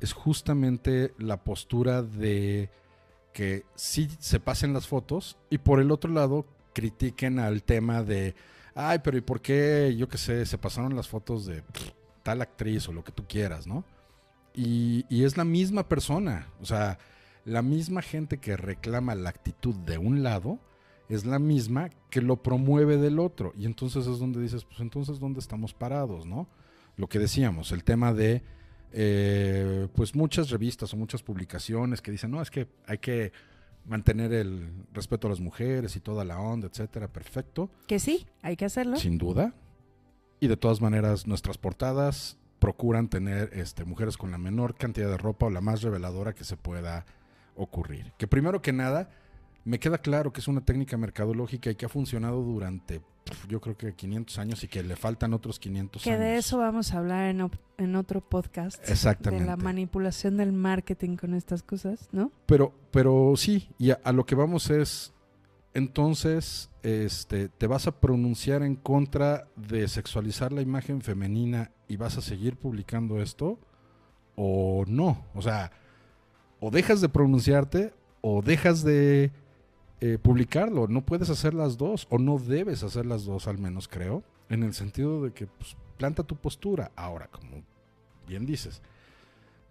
es 0.00 0.12
justamente 0.12 1.14
la 1.18 1.42
postura 1.42 2.02
de 2.02 2.68
que 3.32 3.64
sí 3.74 4.08
se 4.18 4.40
pasen 4.40 4.72
las 4.72 4.86
fotos 4.86 5.38
y 5.50 5.58
por 5.58 5.80
el 5.80 5.90
otro 5.90 6.12
lado 6.12 6.46
critiquen 6.72 7.38
al 7.38 7.62
tema 7.62 8.02
de, 8.02 8.34
ay, 8.74 9.00
pero 9.02 9.16
¿y 9.16 9.20
por 9.20 9.40
qué, 9.40 9.94
yo 9.96 10.08
qué 10.08 10.18
sé, 10.18 10.46
se 10.46 10.58
pasaron 10.58 10.96
las 10.96 11.08
fotos 11.08 11.46
de 11.46 11.62
tal 12.22 12.42
actriz 12.42 12.88
o 12.88 12.92
lo 12.92 13.04
que 13.04 13.12
tú 13.12 13.24
quieras, 13.28 13.66
¿no? 13.66 13.84
Y, 14.54 15.04
y 15.08 15.24
es 15.24 15.36
la 15.36 15.44
misma 15.44 15.88
persona, 15.88 16.48
o 16.60 16.64
sea, 16.64 16.98
la 17.44 17.62
misma 17.62 18.02
gente 18.02 18.38
que 18.38 18.56
reclama 18.56 19.14
la 19.14 19.30
actitud 19.30 19.74
de 19.74 19.98
un 19.98 20.22
lado 20.22 20.58
es 21.08 21.26
la 21.26 21.38
misma 21.38 21.90
que 22.10 22.22
lo 22.22 22.42
promueve 22.42 22.96
del 22.96 23.18
otro. 23.18 23.52
Y 23.56 23.66
entonces 23.66 24.06
es 24.06 24.18
donde 24.18 24.40
dices, 24.40 24.64
pues 24.64 24.80
entonces, 24.80 25.18
¿dónde 25.18 25.40
estamos 25.40 25.74
parados, 25.74 26.26
no? 26.26 26.48
Lo 26.96 27.08
que 27.08 27.18
decíamos, 27.18 27.72
el 27.72 27.84
tema 27.84 28.12
de, 28.12 28.42
eh, 28.92 29.88
pues 29.94 30.14
muchas 30.14 30.50
revistas 30.50 30.94
o 30.94 30.96
muchas 30.96 31.22
publicaciones 31.22 32.00
que 32.00 32.10
dicen, 32.10 32.30
no, 32.30 32.40
es 32.40 32.50
que 32.50 32.68
hay 32.86 32.98
que 32.98 33.32
mantener 33.86 34.32
el 34.32 34.70
respeto 34.92 35.26
a 35.26 35.30
las 35.30 35.40
mujeres 35.40 35.96
y 35.96 36.00
toda 36.00 36.24
la 36.24 36.40
onda, 36.40 36.68
etcétera, 36.68 37.08
perfecto. 37.08 37.70
Que 37.86 37.98
sí, 37.98 38.26
hay 38.42 38.56
que 38.56 38.64
hacerlo. 38.64 38.96
Sin 38.96 39.18
duda. 39.18 39.54
Y 40.40 40.48
de 40.48 40.56
todas 40.56 40.80
maneras, 40.80 41.26
nuestras 41.26 41.58
portadas 41.58 42.38
procuran 42.58 43.08
tener 43.08 43.50
este, 43.52 43.84
mujeres 43.84 44.16
con 44.16 44.30
la 44.30 44.38
menor 44.38 44.74
cantidad 44.74 45.08
de 45.08 45.18
ropa 45.18 45.46
o 45.46 45.50
la 45.50 45.60
más 45.60 45.82
reveladora 45.82 46.34
que 46.34 46.44
se 46.44 46.56
pueda 46.56 47.04
ocurrir. 47.56 48.12
Que 48.18 48.26
primero 48.26 48.62
que 48.62 48.72
nada, 48.72 49.10
me 49.64 49.78
queda 49.78 49.98
claro 49.98 50.32
que 50.32 50.40
es 50.40 50.48
una 50.48 50.60
técnica 50.64 50.96
mercadológica 50.96 51.70
y 51.70 51.74
que 51.74 51.86
ha 51.86 51.88
funcionado 51.88 52.42
durante, 52.42 53.00
yo 53.48 53.60
creo 53.60 53.76
que 53.76 53.94
500 53.94 54.38
años 54.38 54.62
y 54.64 54.68
que 54.68 54.82
le 54.82 54.96
faltan 54.96 55.32
otros 55.32 55.58
500 55.58 56.02
Que 56.02 56.10
años. 56.10 56.20
de 56.20 56.36
eso 56.36 56.58
vamos 56.58 56.92
a 56.92 56.98
hablar 56.98 57.30
en, 57.30 57.50
en 57.78 57.96
otro 57.96 58.20
podcast. 58.20 58.78
Exactamente. 58.88 59.44
De 59.44 59.50
la 59.50 59.56
manipulación 59.56 60.36
del 60.36 60.52
marketing 60.52 61.16
con 61.16 61.34
estas 61.34 61.62
cosas, 61.62 62.08
¿no? 62.12 62.30
Pero, 62.46 62.74
pero 62.90 63.34
sí, 63.36 63.70
y 63.78 63.90
a, 63.90 64.00
a 64.04 64.12
lo 64.12 64.26
que 64.26 64.34
vamos 64.34 64.68
es, 64.70 65.12
entonces, 65.72 66.70
este, 66.82 67.48
te 67.48 67.66
vas 67.66 67.86
a 67.86 68.00
pronunciar 68.00 68.62
en 68.62 68.76
contra 68.76 69.48
de 69.56 69.88
sexualizar 69.88 70.52
la 70.52 70.62
imagen 70.62 71.00
femenina 71.00 71.72
y 71.88 71.96
vas 71.96 72.16
a 72.16 72.20
seguir 72.20 72.56
publicando 72.56 73.20
esto 73.20 73.58
o 74.36 74.84
no. 74.86 75.24
O 75.34 75.42
sea, 75.42 75.72
o 76.60 76.70
dejas 76.70 77.00
de 77.00 77.08
pronunciarte 77.08 77.92
o 78.20 78.40
dejas 78.40 78.84
de 78.84 79.32
eh, 80.00 80.18
publicarlo. 80.20 80.88
No 80.88 81.02
puedes 81.02 81.30
hacer 81.30 81.54
las 81.54 81.76
dos 81.78 82.06
o 82.10 82.18
no 82.18 82.38
debes 82.38 82.82
hacer 82.82 83.06
las 83.06 83.24
dos, 83.24 83.48
al 83.48 83.58
menos 83.58 83.88
creo, 83.88 84.22
en 84.48 84.62
el 84.62 84.74
sentido 84.74 85.22
de 85.22 85.32
que 85.32 85.46
pues, 85.46 85.76
planta 85.96 86.22
tu 86.22 86.36
postura. 86.36 86.90
Ahora, 86.96 87.28
como 87.28 87.62
bien 88.26 88.46
dices, 88.46 88.82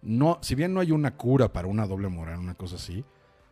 no, 0.02 0.38
si 0.42 0.54
bien 0.54 0.74
no 0.74 0.80
hay 0.80 0.92
una 0.92 1.16
cura 1.16 1.52
para 1.52 1.68
una 1.68 1.86
doble 1.86 2.08
moral, 2.08 2.38
una 2.38 2.54
cosa 2.54 2.76
así, 2.76 3.04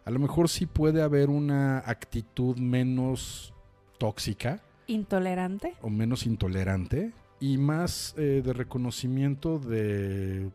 a 0.04 0.11
lo 0.11 0.18
mejor 0.18 0.48
sí 0.48 0.66
puede 0.66 1.02
haber 1.02 1.30
una 1.30 1.78
actitud 1.78 2.56
menos 2.58 3.54
tóxica 3.98 4.61
Intolerante. 4.88 5.74
o 5.80 5.90
menos 5.90 6.26
intolerante 6.26 7.12
y 7.38 7.56
más 7.58 8.14
eh, 8.16 8.42
de 8.44 8.52
reconocimiento 8.52 9.58
de, 9.58 10.50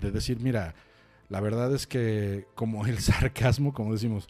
de 0.00 0.10
decir, 0.10 0.40
mira, 0.40 0.74
la 1.28 1.40
verdad 1.40 1.74
es 1.74 1.86
que 1.86 2.46
como 2.54 2.86
el 2.86 2.98
sarcasmo, 3.00 3.72
como 3.72 3.92
decimos, 3.92 4.28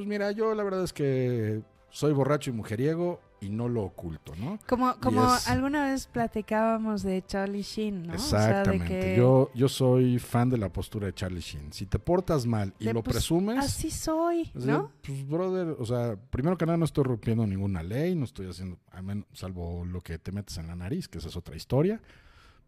pues 0.00 0.08
mira, 0.08 0.30
yo 0.32 0.54
la 0.54 0.62
verdad 0.62 0.82
es 0.82 0.94
que 0.94 1.60
soy 1.90 2.14
borracho 2.14 2.48
y 2.48 2.54
mujeriego 2.54 3.20
y 3.42 3.50
no 3.50 3.68
lo 3.68 3.82
oculto, 3.82 4.34
¿no? 4.36 4.58
Como, 4.66 4.94
como 4.96 5.34
es- 5.34 5.46
alguna 5.46 5.84
vez 5.90 6.06
platicábamos 6.06 7.02
de 7.02 7.22
Charlie 7.26 7.60
Sheen, 7.60 8.06
¿no? 8.06 8.14
O 8.14 8.18
sea, 8.18 8.40
de 8.40 8.48
Exactamente. 8.50 9.00
que 9.00 9.16
Yo, 9.16 9.50
yo 9.54 9.68
soy 9.68 10.18
fan 10.18 10.48
de 10.48 10.56
la 10.56 10.70
postura 10.70 11.06
de 11.06 11.12
Charlie 11.12 11.40
Sheen. 11.40 11.70
Si 11.72 11.84
te 11.84 11.98
portas 11.98 12.46
mal 12.46 12.72
y 12.78 12.86
de, 12.86 12.94
lo 12.94 13.02
pues, 13.02 13.16
presumes... 13.16 13.58
Así 13.58 13.90
soy, 13.90 14.50
¿no? 14.54 14.90
Pues, 15.02 15.26
brother, 15.28 15.76
o 15.78 15.84
sea, 15.84 16.16
primero 16.30 16.56
que 16.56 16.64
nada 16.64 16.78
no 16.78 16.86
estoy 16.86 17.04
rompiendo 17.04 17.46
ninguna 17.46 17.82
ley, 17.82 18.14
no 18.14 18.24
estoy 18.24 18.48
haciendo, 18.48 18.78
a 18.90 19.02
salvo 19.34 19.84
lo 19.84 20.00
que 20.00 20.18
te 20.18 20.32
metes 20.32 20.56
en 20.56 20.66
la 20.66 20.76
nariz, 20.76 21.08
que 21.08 21.18
esa 21.18 21.28
es 21.28 21.36
otra 21.36 21.56
historia. 21.56 22.00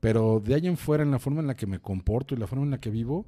Pero 0.00 0.40
de 0.44 0.54
ahí 0.54 0.66
en 0.66 0.76
fuera, 0.76 1.02
en 1.02 1.10
la 1.10 1.18
forma 1.18 1.40
en 1.40 1.46
la 1.46 1.54
que 1.54 1.66
me 1.66 1.78
comporto 1.78 2.34
y 2.34 2.38
la 2.38 2.46
forma 2.46 2.64
en 2.64 2.70
la 2.72 2.78
que 2.78 2.90
vivo, 2.90 3.24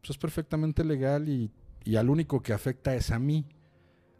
pues 0.00 0.10
es 0.10 0.18
perfectamente 0.18 0.84
legal 0.84 1.28
y, 1.28 1.50
y 1.84 1.96
al 1.96 2.10
único 2.10 2.42
que 2.42 2.52
afecta 2.52 2.94
es 2.94 3.10
a 3.10 3.18
mí. 3.18 3.44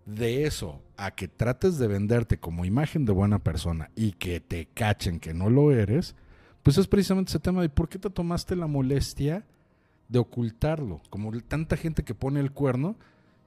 De 0.05 0.47
eso 0.47 0.83
a 0.97 1.13
que 1.13 1.29
trates 1.29 1.79
de 1.79 1.87
venderte 1.87 2.39
como 2.39 2.65
imagen 2.65 3.05
de 3.05 3.13
buena 3.13 3.39
persona 3.39 3.91
y 3.95 4.13
que 4.13 4.41
te 4.41 4.67
cachen 4.67 5.21
que 5.21 5.33
no 5.33 5.49
lo 5.49 5.71
eres, 5.71 6.17
pues 6.65 6.77
es 6.77 6.89
precisamente 6.89 7.31
ese 7.31 7.39
tema 7.39 7.63
de 7.63 7.69
por 7.69 7.89
qué 7.89 8.01
te 8.01 8.11
tomaste 8.11 8.57
la 8.57 8.67
molestia 8.67 9.45
de 10.09 10.19
ocultarlo. 10.19 11.03
Como 11.09 11.33
tanta 11.41 11.77
gente 11.77 12.03
que 12.03 12.15
pone 12.15 12.41
el 12.41 12.51
cuerno 12.51 12.97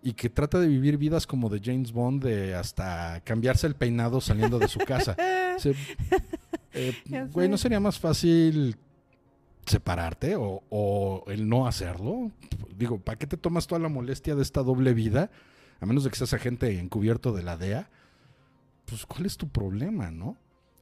y 0.01 0.13
que 0.13 0.29
trata 0.29 0.59
de 0.59 0.67
vivir 0.67 0.97
vidas 0.97 1.27
como 1.27 1.49
de 1.49 1.61
James 1.63 1.91
Bond, 1.91 2.23
de 2.23 2.55
hasta 2.55 3.21
cambiarse 3.23 3.67
el 3.67 3.75
peinado 3.75 4.21
saliendo 4.21 4.59
de 4.59 4.67
su 4.67 4.79
casa. 4.79 5.15
Eh, 6.77 6.93
güey. 7.31 7.47
¿no 7.47 7.57
sería 7.57 7.79
más 7.79 7.97
fácil 7.97 8.75
separarte 9.65 10.35
o, 10.37 11.23
el 11.27 11.47
no 11.47 11.67
hacerlo? 11.67 12.31
Digo, 12.77 12.99
¿para 12.99 13.17
qué 13.17 13.27
te 13.27 13.37
tomas 13.37 13.67
toda 13.67 13.79
la 13.79 13.89
molestia 13.89 14.35
de 14.35 14.41
esta 14.41 14.63
doble 14.63 14.93
vida? 14.93 15.31
A 15.79 15.85
menos 15.85 16.03
de 16.03 16.09
que 16.09 16.15
seas 16.15 16.33
agente 16.33 16.79
encubierto 16.79 17.33
de 17.33 17.43
la 17.43 17.57
DEA. 17.57 17.89
Pues, 18.85 19.05
¿cuál 19.05 19.25
es 19.25 19.37
tu 19.37 19.49
problema, 19.49 20.11
no? 20.11 20.37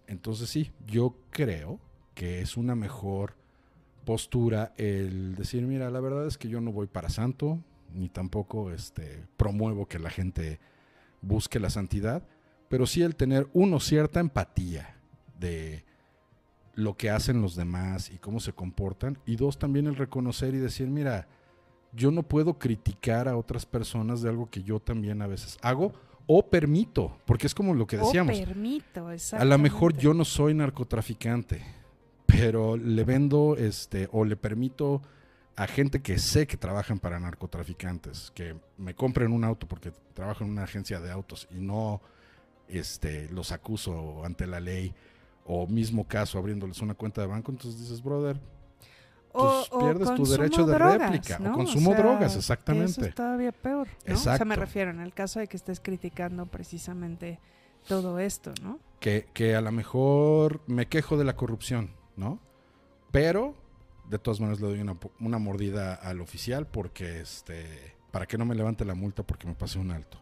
Entonces, 0.08 0.50
sí, 0.50 0.72
yo 0.86 1.15
creo 1.30 1.80
que 2.13 2.41
es 2.41 2.58
una 2.58 2.76
mejor 2.76 3.36
postura 4.06 4.74
el 4.78 5.36
decir, 5.36 5.63
mira, 5.63 5.89
la 5.89 6.00
verdad 6.00 6.28
es 6.28 6.38
que 6.38 6.50
yo 6.50 6.62
no 6.62 6.72
voy 6.72 6.88
para 6.88 7.10
santo, 7.10 7.60
ni 7.93 8.10
tampoco 8.10 8.72
este, 8.72 9.24
promuevo 9.38 9.88
que 9.88 10.00
la 10.00 10.10
gente 10.10 10.60
busque 11.22 11.60
la 11.60 11.69
santidad, 11.69 12.24
pero 12.69 12.86
sí 12.86 13.02
el 13.02 13.15
tener, 13.15 13.48
uno, 13.54 13.80
cierta 13.80 14.19
empatía 14.19 14.96
de 15.39 15.86
lo 16.75 16.95
que 16.97 17.09
hacen 17.09 17.41
los 17.41 17.55
demás 17.55 18.09
y 18.09 18.17
cómo 18.17 18.39
se 18.39 18.53
comportan, 18.53 19.17
y 19.25 19.36
dos, 19.36 19.59
también 19.59 19.88
el 19.88 19.95
reconocer 19.95 20.55
y 20.55 20.59
decir, 20.59 20.88
mira, 20.88 21.27
yo 21.91 22.12
no 22.12 22.23
puedo 22.23 22.57
criticar 22.57 23.27
a 23.27 23.38
otras 23.38 23.65
personas 23.65 24.21
de 24.21 24.29
algo 24.29 24.49
que 24.49 24.63
yo 24.63 24.79
también 24.79 25.21
a 25.21 25.27
veces 25.27 25.57
hago 25.62 25.93
o 26.25 26.49
permito, 26.49 27.17
porque 27.25 27.47
es 27.47 27.53
como 27.53 27.73
lo 27.73 27.86
que 27.86 27.97
decíamos. 27.97 28.38
O 28.39 28.43
permito, 28.43 29.07
A 29.33 29.45
lo 29.45 29.57
mejor 29.57 29.95
yo 29.97 30.13
no 30.13 30.25
soy 30.25 30.53
narcotraficante, 30.53 31.62
pero 32.25 32.77
le 32.77 33.03
vendo 33.03 33.55
este 33.57 34.07
o 34.12 34.25
le 34.25 34.36
permito 34.36 35.01
a 35.55 35.67
gente 35.67 36.01
que 36.01 36.17
sé 36.17 36.47
que 36.47 36.57
trabajan 36.57 36.99
para 36.99 37.19
narcotraficantes, 37.19 38.31
que 38.33 38.55
me 38.77 38.95
compren 38.95 39.31
un 39.31 39.43
auto 39.43 39.67
porque 39.67 39.91
trabajo 40.13 40.43
en 40.43 40.49
una 40.49 40.63
agencia 40.63 40.99
de 40.99 41.12
autos 41.12 41.47
y 41.51 41.59
no 41.59 42.01
este 42.67 43.29
los 43.29 43.51
acuso 43.51 44.23
ante 44.25 44.47
la 44.47 44.59
ley 44.59 44.95
o 45.45 45.67
mismo 45.67 46.08
caso 46.08 46.38
abriéndoles 46.38 46.82
una 46.82 46.93
cuenta 46.93 47.21
de 47.21 47.27
banco, 47.27 47.51
entonces 47.51 47.79
dices, 47.79 48.01
brother, 48.01 48.39
pues 49.32 49.69
pierdes 49.79 50.13
tu 50.15 50.25
derecho 50.25 50.65
de 50.65 50.73
drogas, 50.73 51.12
réplica, 51.12 51.39
o 51.49 51.53
consumo 51.53 51.91
sea, 51.91 51.99
drogas, 51.99 52.36
exactamente. 52.36 52.91
Eso 52.91 53.06
es 53.06 53.15
todavía 53.15 53.51
peor, 53.51 53.88
¿no? 54.06 54.13
O 54.13 54.17
sea, 54.17 54.38
me 54.45 54.56
refiero 54.56 54.91
en 54.91 54.99
el 54.99 55.13
caso 55.13 55.39
de 55.39 55.47
que 55.47 55.58
estés 55.58 55.79
criticando 55.79 56.45
precisamente 56.45 57.39
todo 57.88 58.19
esto, 58.19 58.53
¿no? 58.62 58.79
que, 59.03 59.27
que 59.34 59.53
a 59.53 59.60
lo 59.60 59.73
mejor 59.73 60.62
me 60.65 60.88
quejo 60.88 61.17
de 61.17 61.25
la 61.25 61.36
corrupción, 61.36 61.91
¿no? 62.15 62.39
Pero 63.12 63.53
de 64.10 64.17
todas 64.17 64.39
maneras 64.39 64.62
le 64.62 64.67
doy 64.67 64.79
una, 64.79 64.97
una 65.19 65.39
mordida 65.39 65.93
al 65.93 66.21
oficial 66.21 66.67
porque 66.67 67.19
este 67.19 67.97
para 68.12 68.27
que 68.27 68.38
no 68.38 68.45
me 68.45 68.56
levante 68.56 68.86
la 68.86 68.95
multa 68.95 69.23
porque 69.23 69.45
me 69.45 69.56
pase 69.56 69.77
un 69.77 69.91
alto. 69.91 70.19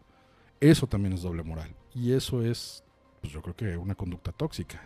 Eso 0.59 0.87
también 0.87 1.13
es 1.13 1.21
doble 1.21 1.43
moral 1.43 1.75
y 1.93 2.13
eso 2.13 2.43
es 2.43 2.83
pues 3.21 3.31
yo 3.31 3.43
creo 3.43 3.55
que 3.55 3.77
una 3.77 3.93
conducta 3.93 4.31
tóxica. 4.31 4.81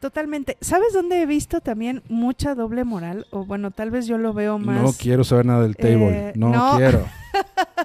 Totalmente. 0.00 0.56
¿Sabes 0.60 0.92
dónde 0.94 1.20
he 1.20 1.26
visto 1.26 1.60
también 1.60 2.02
mucha 2.08 2.54
doble 2.54 2.84
moral? 2.84 3.26
O 3.30 3.44
bueno, 3.44 3.70
tal 3.70 3.90
vez 3.90 4.06
yo 4.06 4.16
lo 4.16 4.32
veo 4.32 4.58
más... 4.58 4.80
No 4.82 4.92
quiero 4.92 5.24
saber 5.24 5.44
nada 5.46 5.62
del 5.62 5.76
table, 5.76 6.28
Eh, 6.28 6.32
no, 6.36 6.50
no. 6.50 6.76
quiero. 6.76 7.06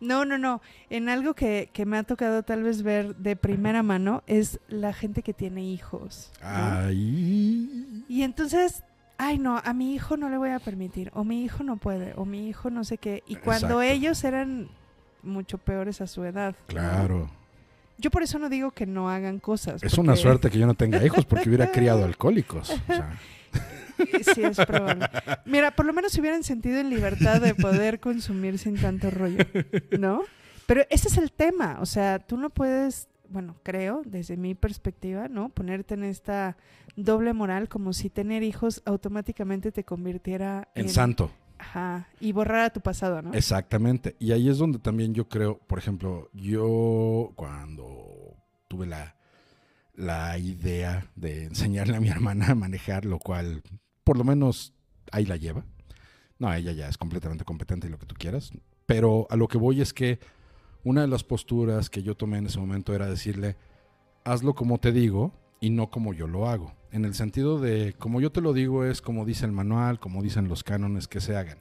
No, 0.00 0.24
no, 0.24 0.38
no. 0.38 0.62
En 0.88 1.10
algo 1.10 1.34
que, 1.34 1.68
que 1.74 1.84
me 1.84 1.98
ha 1.98 2.04
tocado 2.04 2.42
tal 2.42 2.62
vez 2.62 2.82
ver 2.82 3.16
de 3.16 3.36
primera 3.36 3.82
mano 3.82 4.22
es 4.26 4.58
la 4.68 4.94
gente 4.94 5.22
que 5.22 5.34
tiene 5.34 5.62
hijos. 5.62 6.32
¿no? 6.40 6.48
Ay. 6.48 8.04
Y 8.08 8.22
entonces, 8.22 8.82
ay 9.18 9.38
no, 9.38 9.60
a 9.62 9.74
mi 9.74 9.94
hijo 9.94 10.16
no 10.16 10.30
le 10.30 10.38
voy 10.38 10.50
a 10.50 10.58
permitir, 10.58 11.10
o 11.14 11.22
mi 11.24 11.44
hijo 11.44 11.64
no 11.64 11.76
puede, 11.76 12.14
o 12.16 12.24
mi 12.24 12.48
hijo 12.48 12.70
no 12.70 12.82
sé 12.84 12.96
qué. 12.96 13.22
Y 13.26 13.36
cuando 13.36 13.82
Exacto. 13.82 13.82
ellos 13.82 14.24
eran 14.24 14.68
mucho 15.22 15.58
peores 15.58 16.00
a 16.00 16.06
su 16.06 16.24
edad. 16.24 16.54
¿no? 16.74 17.30
Yo 18.00 18.10
por 18.10 18.22
eso 18.22 18.38
no 18.38 18.48
digo 18.48 18.70
que 18.70 18.86
no 18.86 19.10
hagan 19.10 19.38
cosas. 19.38 19.82
Es 19.82 19.98
una 19.98 20.16
suerte 20.16 20.50
que 20.50 20.58
yo 20.58 20.66
no 20.66 20.74
tenga 20.74 21.04
hijos 21.04 21.24
porque 21.24 21.48
hubiera 21.48 21.66
criado 21.72 22.04
alcohólicos. 22.04 22.70
O 22.70 22.76
sea, 22.86 23.18
Sí, 24.34 24.42
es 24.42 24.56
probable. 24.56 25.06
Mira, 25.44 25.70
por 25.72 25.86
lo 25.86 25.92
menos 25.92 26.12
se 26.12 26.20
hubieran 26.20 26.42
sentido 26.42 26.78
en 26.78 26.90
libertad 26.90 27.40
de 27.40 27.54
poder 27.54 28.00
consumir 28.00 28.58
sin 28.58 28.76
tanto 28.76 29.10
rollo, 29.10 29.44
¿no? 29.98 30.22
Pero 30.66 30.84
ese 30.90 31.08
es 31.08 31.16
el 31.16 31.32
tema, 31.32 31.78
o 31.80 31.86
sea, 31.86 32.20
tú 32.20 32.36
no 32.36 32.50
puedes, 32.50 33.08
bueno, 33.28 33.56
creo, 33.62 34.02
desde 34.04 34.36
mi 34.36 34.54
perspectiva, 34.54 35.28
¿no? 35.28 35.48
Ponerte 35.48 35.94
en 35.94 36.04
esta 36.04 36.56
doble 36.96 37.32
moral 37.32 37.68
como 37.68 37.92
si 37.92 38.08
tener 38.08 38.42
hijos 38.42 38.82
automáticamente 38.84 39.72
te 39.72 39.84
convirtiera 39.84 40.68
en 40.74 40.88
santo. 40.88 41.30
Ajá, 41.60 42.08
y 42.20 42.32
borrar 42.32 42.64
a 42.64 42.70
tu 42.70 42.80
pasado, 42.80 43.20
¿no? 43.20 43.34
Exactamente. 43.34 44.16
Y 44.18 44.32
ahí 44.32 44.48
es 44.48 44.56
donde 44.56 44.78
también 44.78 45.12
yo 45.12 45.28
creo, 45.28 45.58
por 45.58 45.78
ejemplo, 45.78 46.30
yo 46.32 47.32
cuando 47.36 48.34
tuve 48.66 48.86
la, 48.86 49.14
la 49.94 50.38
idea 50.38 51.06
de 51.16 51.44
enseñarle 51.44 51.96
a 51.96 52.00
mi 52.00 52.08
hermana 52.08 52.52
a 52.52 52.54
manejar, 52.54 53.04
lo 53.04 53.18
cual 53.18 53.62
por 54.04 54.16
lo 54.16 54.24
menos 54.24 54.72
ahí 55.12 55.26
la 55.26 55.36
lleva. 55.36 55.66
No, 56.38 56.52
ella 56.54 56.72
ya 56.72 56.88
es 56.88 56.96
completamente 56.96 57.44
competente 57.44 57.88
y 57.88 57.90
lo 57.90 57.98
que 57.98 58.06
tú 58.06 58.14
quieras. 58.18 58.52
Pero 58.86 59.26
a 59.28 59.36
lo 59.36 59.46
que 59.46 59.58
voy 59.58 59.82
es 59.82 59.92
que 59.92 60.18
una 60.82 61.02
de 61.02 61.08
las 61.08 61.24
posturas 61.24 61.90
que 61.90 62.02
yo 62.02 62.16
tomé 62.16 62.38
en 62.38 62.46
ese 62.46 62.58
momento 62.58 62.94
era 62.94 63.06
decirle, 63.06 63.58
hazlo 64.24 64.54
como 64.54 64.78
te 64.78 64.92
digo 64.92 65.34
y 65.60 65.70
no 65.70 65.90
como 65.90 66.14
yo 66.14 66.26
lo 66.26 66.48
hago. 66.48 66.72
En 66.90 67.04
el 67.04 67.14
sentido 67.14 67.60
de, 67.60 67.94
como 67.98 68.20
yo 68.20 68.32
te 68.32 68.40
lo 68.40 68.52
digo, 68.52 68.84
es 68.84 69.00
como 69.02 69.24
dice 69.24 69.44
el 69.44 69.52
manual, 69.52 70.00
como 70.00 70.22
dicen 70.22 70.48
los 70.48 70.64
cánones 70.64 71.06
que 71.06 71.20
se 71.20 71.36
hagan. 71.36 71.58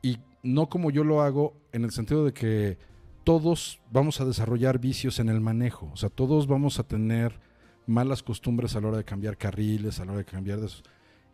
Y 0.00 0.18
no 0.42 0.68
como 0.68 0.90
yo 0.90 1.04
lo 1.04 1.20
hago 1.20 1.54
en 1.72 1.84
el 1.84 1.90
sentido 1.90 2.24
de 2.24 2.32
que 2.32 2.78
todos 3.24 3.80
vamos 3.90 4.20
a 4.20 4.24
desarrollar 4.24 4.78
vicios 4.78 5.18
en 5.18 5.28
el 5.28 5.40
manejo. 5.40 5.90
O 5.92 5.96
sea, 5.96 6.08
todos 6.08 6.46
vamos 6.46 6.78
a 6.78 6.84
tener 6.84 7.38
malas 7.86 8.22
costumbres 8.22 8.74
a 8.74 8.80
la 8.80 8.88
hora 8.88 8.96
de 8.98 9.04
cambiar 9.04 9.36
carriles, 9.36 10.00
a 10.00 10.04
la 10.04 10.12
hora 10.12 10.18
de 10.18 10.24
cambiar 10.24 10.60
de 10.60 10.66
esos. 10.66 10.84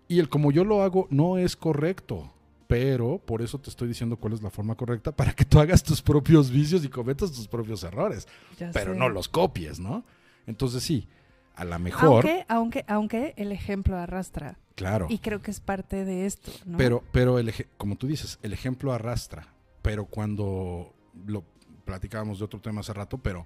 Y 0.09 0.18
el 0.18 0.28
como 0.28 0.50
yo 0.50 0.64
lo 0.64 0.83
hago 0.83 1.07
no 1.11 1.38
es 1.38 1.54
correcto. 1.57 2.33
Pero 2.66 3.18
por 3.24 3.40
eso 3.40 3.59
te 3.59 3.70
estoy 3.70 3.88
diciendo 3.88 4.16
cuál 4.16 4.35
es 4.35 4.42
la 4.42 4.50
forma 4.50 4.74
correcta 4.74 5.11
para 5.11 5.33
que 5.33 5.46
tú 5.46 5.59
hagas 5.59 5.83
tus 5.83 6.02
propios 6.02 6.50
vicios 6.50 6.85
y 6.85 6.88
cometas 6.88 7.33
tus 7.33 7.48
propios 7.48 7.83
errores. 7.83 8.28
Ya 8.59 8.70
pero 8.72 8.92
sé. 8.92 8.98
no 8.98 9.09
los 9.09 9.26
copies, 9.26 9.81
¿no? 9.81 10.04
Entonces 10.46 10.83
sí, 10.83 11.09
a 11.58 11.64
lo 11.64 11.78
mejor, 11.80 12.24
Aunque, 12.24 12.44
aunque, 12.48 12.84
aunque 12.86 13.34
el 13.36 13.50
ejemplo 13.50 13.96
arrastra. 13.96 14.58
claro. 14.76 15.06
Y 15.10 15.18
creo 15.18 15.42
que 15.42 15.50
es 15.50 15.58
parte 15.58 16.04
de 16.04 16.24
esto, 16.24 16.52
¿no? 16.64 16.78
Pero, 16.78 17.02
pero 17.12 17.38
el 17.40 17.52
como 17.76 17.96
tú 17.96 18.06
dices, 18.06 18.38
el 18.42 18.52
ejemplo 18.52 18.92
arrastra. 18.92 19.52
Pero 19.82 20.06
cuando 20.06 20.94
lo 21.26 21.44
platicábamos 21.84 22.38
de 22.38 22.44
otro 22.44 22.60
tema 22.60 22.80
hace 22.80 22.92
rato, 22.92 23.18
pero 23.18 23.44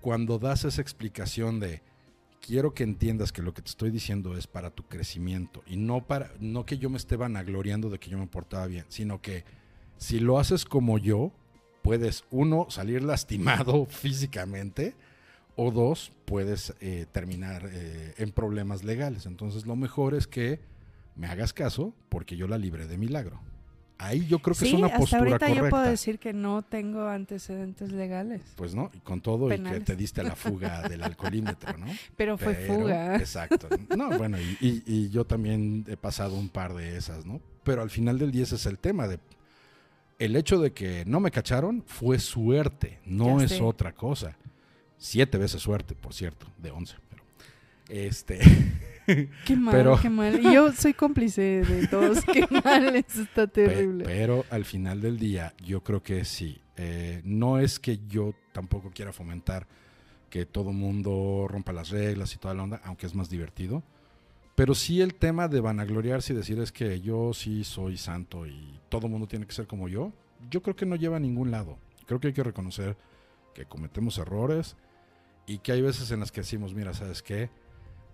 cuando 0.00 0.38
das 0.38 0.64
esa 0.64 0.80
explicación 0.80 1.60
de 1.60 1.82
quiero 2.40 2.72
que 2.72 2.84
entiendas 2.84 3.32
que 3.32 3.42
lo 3.42 3.52
que 3.52 3.60
te 3.62 3.68
estoy 3.68 3.90
diciendo 3.90 4.36
es 4.36 4.46
para 4.46 4.70
tu 4.70 4.84
crecimiento 4.84 5.62
y 5.66 5.76
no 5.76 6.06
para 6.06 6.30
no 6.38 6.64
que 6.64 6.78
yo 6.78 6.88
me 6.88 6.96
esté 6.96 7.16
vanagloriando 7.16 7.90
de 7.90 7.98
que 7.98 8.08
yo 8.08 8.18
me 8.18 8.26
portaba 8.26 8.66
bien, 8.66 8.86
sino 8.88 9.20
que 9.20 9.44
si 9.98 10.20
lo 10.20 10.38
haces 10.38 10.64
como 10.64 10.96
yo, 10.98 11.32
puedes 11.82 12.24
uno 12.30 12.66
salir 12.70 13.02
lastimado 13.02 13.86
físicamente 13.90 14.94
o 15.56 15.70
dos 15.70 16.12
puedes 16.26 16.74
eh, 16.80 17.06
terminar 17.10 17.68
eh, 17.72 18.14
en 18.18 18.30
problemas 18.32 18.84
legales. 18.84 19.26
Entonces 19.26 19.66
lo 19.66 19.74
mejor 19.76 20.14
es 20.14 20.26
que 20.26 20.60
me 21.16 21.26
hagas 21.26 21.52
caso 21.52 21.94
porque 22.08 22.36
yo 22.36 22.46
la 22.46 22.58
libré 22.58 22.86
de 22.86 22.98
milagro. 22.98 23.40
Ahí 23.98 24.26
yo 24.26 24.40
creo 24.40 24.54
que 24.54 24.60
sí, 24.60 24.68
es 24.68 24.74
una 24.74 24.88
hasta 24.88 24.98
postura 24.98 25.20
ahorita 25.22 25.38
correcta. 25.38 25.64
yo 25.64 25.70
puedo 25.70 25.84
decir 25.84 26.18
que 26.18 26.34
no 26.34 26.60
tengo 26.60 27.08
antecedentes 27.08 27.92
legales. 27.92 28.42
Pues 28.54 28.74
no, 28.74 28.90
y 28.92 28.98
con 29.00 29.22
todo 29.22 29.50
y 29.50 29.58
que 29.58 29.80
te 29.80 29.96
diste 29.96 30.20
a 30.20 30.24
la 30.24 30.36
fuga 30.36 30.82
del 30.88 31.02
alcoholímetro, 31.02 31.78
¿no? 31.78 31.86
Pero 32.14 32.36
fue 32.36 32.52
Pero- 32.52 32.74
fuga. 32.74 33.16
Exacto. 33.16 33.70
No, 33.96 34.10
bueno, 34.18 34.38
y, 34.38 34.58
y- 34.60 34.82
y 34.84 35.08
yo 35.08 35.24
también 35.24 35.86
he 35.88 35.96
pasado 35.96 36.34
un 36.36 36.50
par 36.50 36.74
de 36.74 36.98
esas, 36.98 37.24
¿no? 37.24 37.40
Pero 37.64 37.80
al 37.80 37.88
final 37.88 38.18
del 38.18 38.30
día 38.32 38.42
ese 38.42 38.56
es 38.56 38.66
el 38.66 38.78
tema 38.78 39.08
de... 39.08 39.18
El 40.18 40.36
hecho 40.36 40.58
de 40.60 40.72
que 40.72 41.04
no 41.06 41.18
me 41.20 41.30
cacharon 41.30 41.82
fue 41.86 42.18
suerte, 42.18 43.00
no 43.06 43.38
Ya 43.38 43.46
es 43.46 43.52
sé. 43.52 43.62
otra 43.62 43.92
cosa. 43.92 44.36
Siete 44.98 45.38
veces 45.38 45.60
suerte, 45.62 45.94
por 45.94 46.14
cierto, 46.14 46.46
de 46.58 46.70
once. 46.70 46.96
Pero, 47.10 47.22
este, 47.88 48.38
Qué 49.44 49.56
mal, 49.56 49.74
Pero- 49.74 49.98
qué 50.00 50.10
mal. 50.10 50.40
Y 50.44 50.52
yo 50.54 50.72
soy 50.76 50.94
cómplice 50.94 51.62
de 51.62 51.86
todos. 51.86 52.24
Qué 52.24 52.44
mal, 52.64 52.96
eso 52.96 53.22
está 53.22 53.46
terrible. 53.46 54.04
Pero 54.04 54.44
al 54.50 54.64
final 54.64 55.00
del 55.00 55.18
día, 55.18 55.54
yo 55.64 55.82
creo 55.84 56.02
que 56.02 56.24
sí. 56.24 56.60
Eh, 56.76 57.20
no 57.24 57.58
es 57.58 57.78
que 57.78 58.00
yo 58.08 58.34
tampoco 58.52 58.90
quiera 58.90 59.12
fomentar 59.12 59.66
que 60.28 60.44
todo 60.44 60.72
mundo 60.72 61.46
rompa 61.48 61.72
las 61.72 61.90
reglas 61.90 62.34
y 62.34 62.38
toda 62.38 62.52
la 62.54 62.64
onda, 62.64 62.80
aunque 62.84 63.06
es 63.06 63.14
más 63.14 63.30
divertido. 63.30 63.82
Pero 64.56 64.74
sí 64.74 65.00
el 65.00 65.14
tema 65.14 65.48
de 65.48 65.60
vanagloriarse 65.60 66.32
y 66.32 66.36
decir 66.36 66.58
es 66.58 66.72
que 66.72 67.00
yo 67.00 67.32
sí 67.32 67.62
soy 67.62 67.96
santo 67.96 68.46
y 68.46 68.80
todo 68.88 69.06
mundo 69.08 69.26
tiene 69.28 69.46
que 69.46 69.52
ser 69.54 69.66
como 69.66 69.86
yo, 69.88 70.12
yo 70.50 70.62
creo 70.62 70.74
que 70.74 70.86
no 70.86 70.96
lleva 70.96 71.16
a 71.16 71.20
ningún 71.20 71.50
lado. 71.50 71.78
Creo 72.06 72.18
que 72.20 72.28
hay 72.28 72.32
que 72.32 72.42
reconocer 72.42 72.96
que 73.54 73.66
cometemos 73.66 74.18
errores 74.18 74.76
y 75.46 75.58
que 75.58 75.72
hay 75.72 75.82
veces 75.82 76.10
en 76.10 76.20
las 76.20 76.32
que 76.32 76.40
decimos, 76.40 76.74
mira, 76.74 76.92
¿sabes 76.94 77.22
qué? 77.22 77.50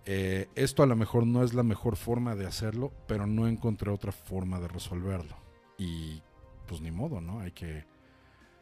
Eh, 0.04 0.48
esto 0.54 0.82
a 0.82 0.86
lo 0.86 0.96
mejor 0.96 1.26
no 1.26 1.44
es 1.44 1.54
la 1.54 1.62
mejor 1.62 1.96
forma 1.96 2.34
de 2.34 2.46
hacerlo, 2.46 2.92
pero 3.06 3.26
no 3.26 3.46
encontré 3.46 3.90
otra 3.90 4.12
forma 4.12 4.60
de 4.60 4.68
resolverlo. 4.68 5.36
Y 5.78 6.22
pues 6.66 6.80
ni 6.80 6.90
modo, 6.90 7.20
¿no? 7.20 7.40
Hay 7.40 7.52
que, 7.52 7.84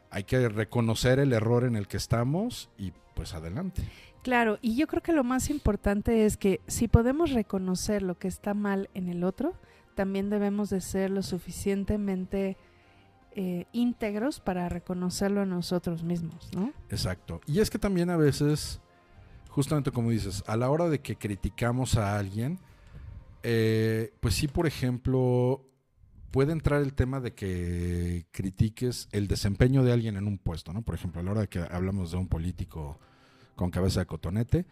hay 0.09 0.23
que 0.23 0.47
reconocer 0.49 1.19
el 1.19 1.33
error 1.33 1.63
en 1.63 1.75
el 1.75 1.87
que 1.87 1.97
estamos 1.97 2.69
y 2.77 2.93
pues 3.15 3.33
adelante. 3.33 3.83
Claro, 4.21 4.59
y 4.61 4.75
yo 4.75 4.87
creo 4.87 5.01
que 5.01 5.13
lo 5.13 5.23
más 5.23 5.49
importante 5.49 6.25
es 6.25 6.37
que 6.37 6.61
si 6.67 6.87
podemos 6.87 7.31
reconocer 7.31 8.03
lo 8.03 8.17
que 8.17 8.27
está 8.27 8.53
mal 8.53 8.89
en 8.93 9.09
el 9.09 9.23
otro, 9.23 9.55
también 9.95 10.29
debemos 10.29 10.69
de 10.69 10.79
ser 10.79 11.09
lo 11.09 11.23
suficientemente 11.23 12.55
eh, 13.33 13.65
íntegros 13.71 14.39
para 14.39 14.67
reconocerlo 14.69 15.43
en 15.43 15.49
nosotros 15.49 16.03
mismos, 16.03 16.49
¿no? 16.55 16.73
Exacto. 16.89 17.41
Y 17.47 17.59
es 17.59 17.69
que 17.69 17.79
también 17.79 18.09
a 18.09 18.17
veces, 18.17 18.81
justamente 19.49 19.91
como 19.91 20.09
dices, 20.09 20.43
a 20.47 20.57
la 20.57 20.69
hora 20.69 20.89
de 20.89 20.99
que 20.99 21.15
criticamos 21.15 21.97
a 21.97 22.17
alguien, 22.17 22.59
eh, 23.43 24.13
pues 24.19 24.35
sí, 24.35 24.47
por 24.47 24.67
ejemplo, 24.67 25.65
puede 26.31 26.51
entrar 26.51 26.81
el 26.81 26.93
tema 26.93 27.19
de 27.19 27.33
que 27.33 28.25
critiques 28.31 29.07
el 29.11 29.27
desempeño 29.27 29.83
de 29.83 29.93
alguien 29.93 30.17
en 30.17 30.27
un 30.27 30.37
puesto, 30.37 30.73
¿no? 30.73 30.81
Por 30.81 30.95
ejemplo, 30.95 31.21
a 31.21 31.23
la 31.23 31.31
hora 31.31 31.41
de 31.41 31.47
que 31.47 31.59
hablamos 31.59 32.11
de 32.11 32.17
un 32.17 32.27
político 32.27 32.99
con 33.55 33.71
cabeza 33.71 34.01
de 34.01 34.05
cotonete, 34.07 34.65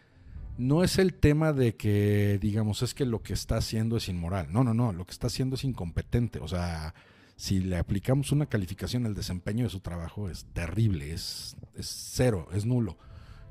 no 0.58 0.84
es 0.84 0.98
el 0.98 1.14
tema 1.14 1.52
de 1.52 1.76
que, 1.76 2.38
digamos, 2.40 2.82
es 2.82 2.92
que 2.92 3.06
lo 3.06 3.22
que 3.22 3.32
está 3.32 3.56
haciendo 3.56 3.96
es 3.96 4.08
inmoral. 4.08 4.48
No, 4.50 4.64
no, 4.64 4.74
no, 4.74 4.92
lo 4.92 5.06
que 5.06 5.12
está 5.12 5.28
haciendo 5.28 5.56
es 5.56 5.64
incompetente. 5.64 6.38
O 6.40 6.48
sea, 6.48 6.94
si 7.40 7.58
le 7.58 7.78
aplicamos 7.78 8.32
una 8.32 8.44
calificación 8.44 9.06
al 9.06 9.14
desempeño 9.14 9.64
de 9.64 9.70
su 9.70 9.80
trabajo, 9.80 10.28
es 10.28 10.44
terrible, 10.52 11.14
es, 11.14 11.56
es 11.74 11.86
cero, 11.86 12.46
es 12.52 12.66
nulo. 12.66 12.98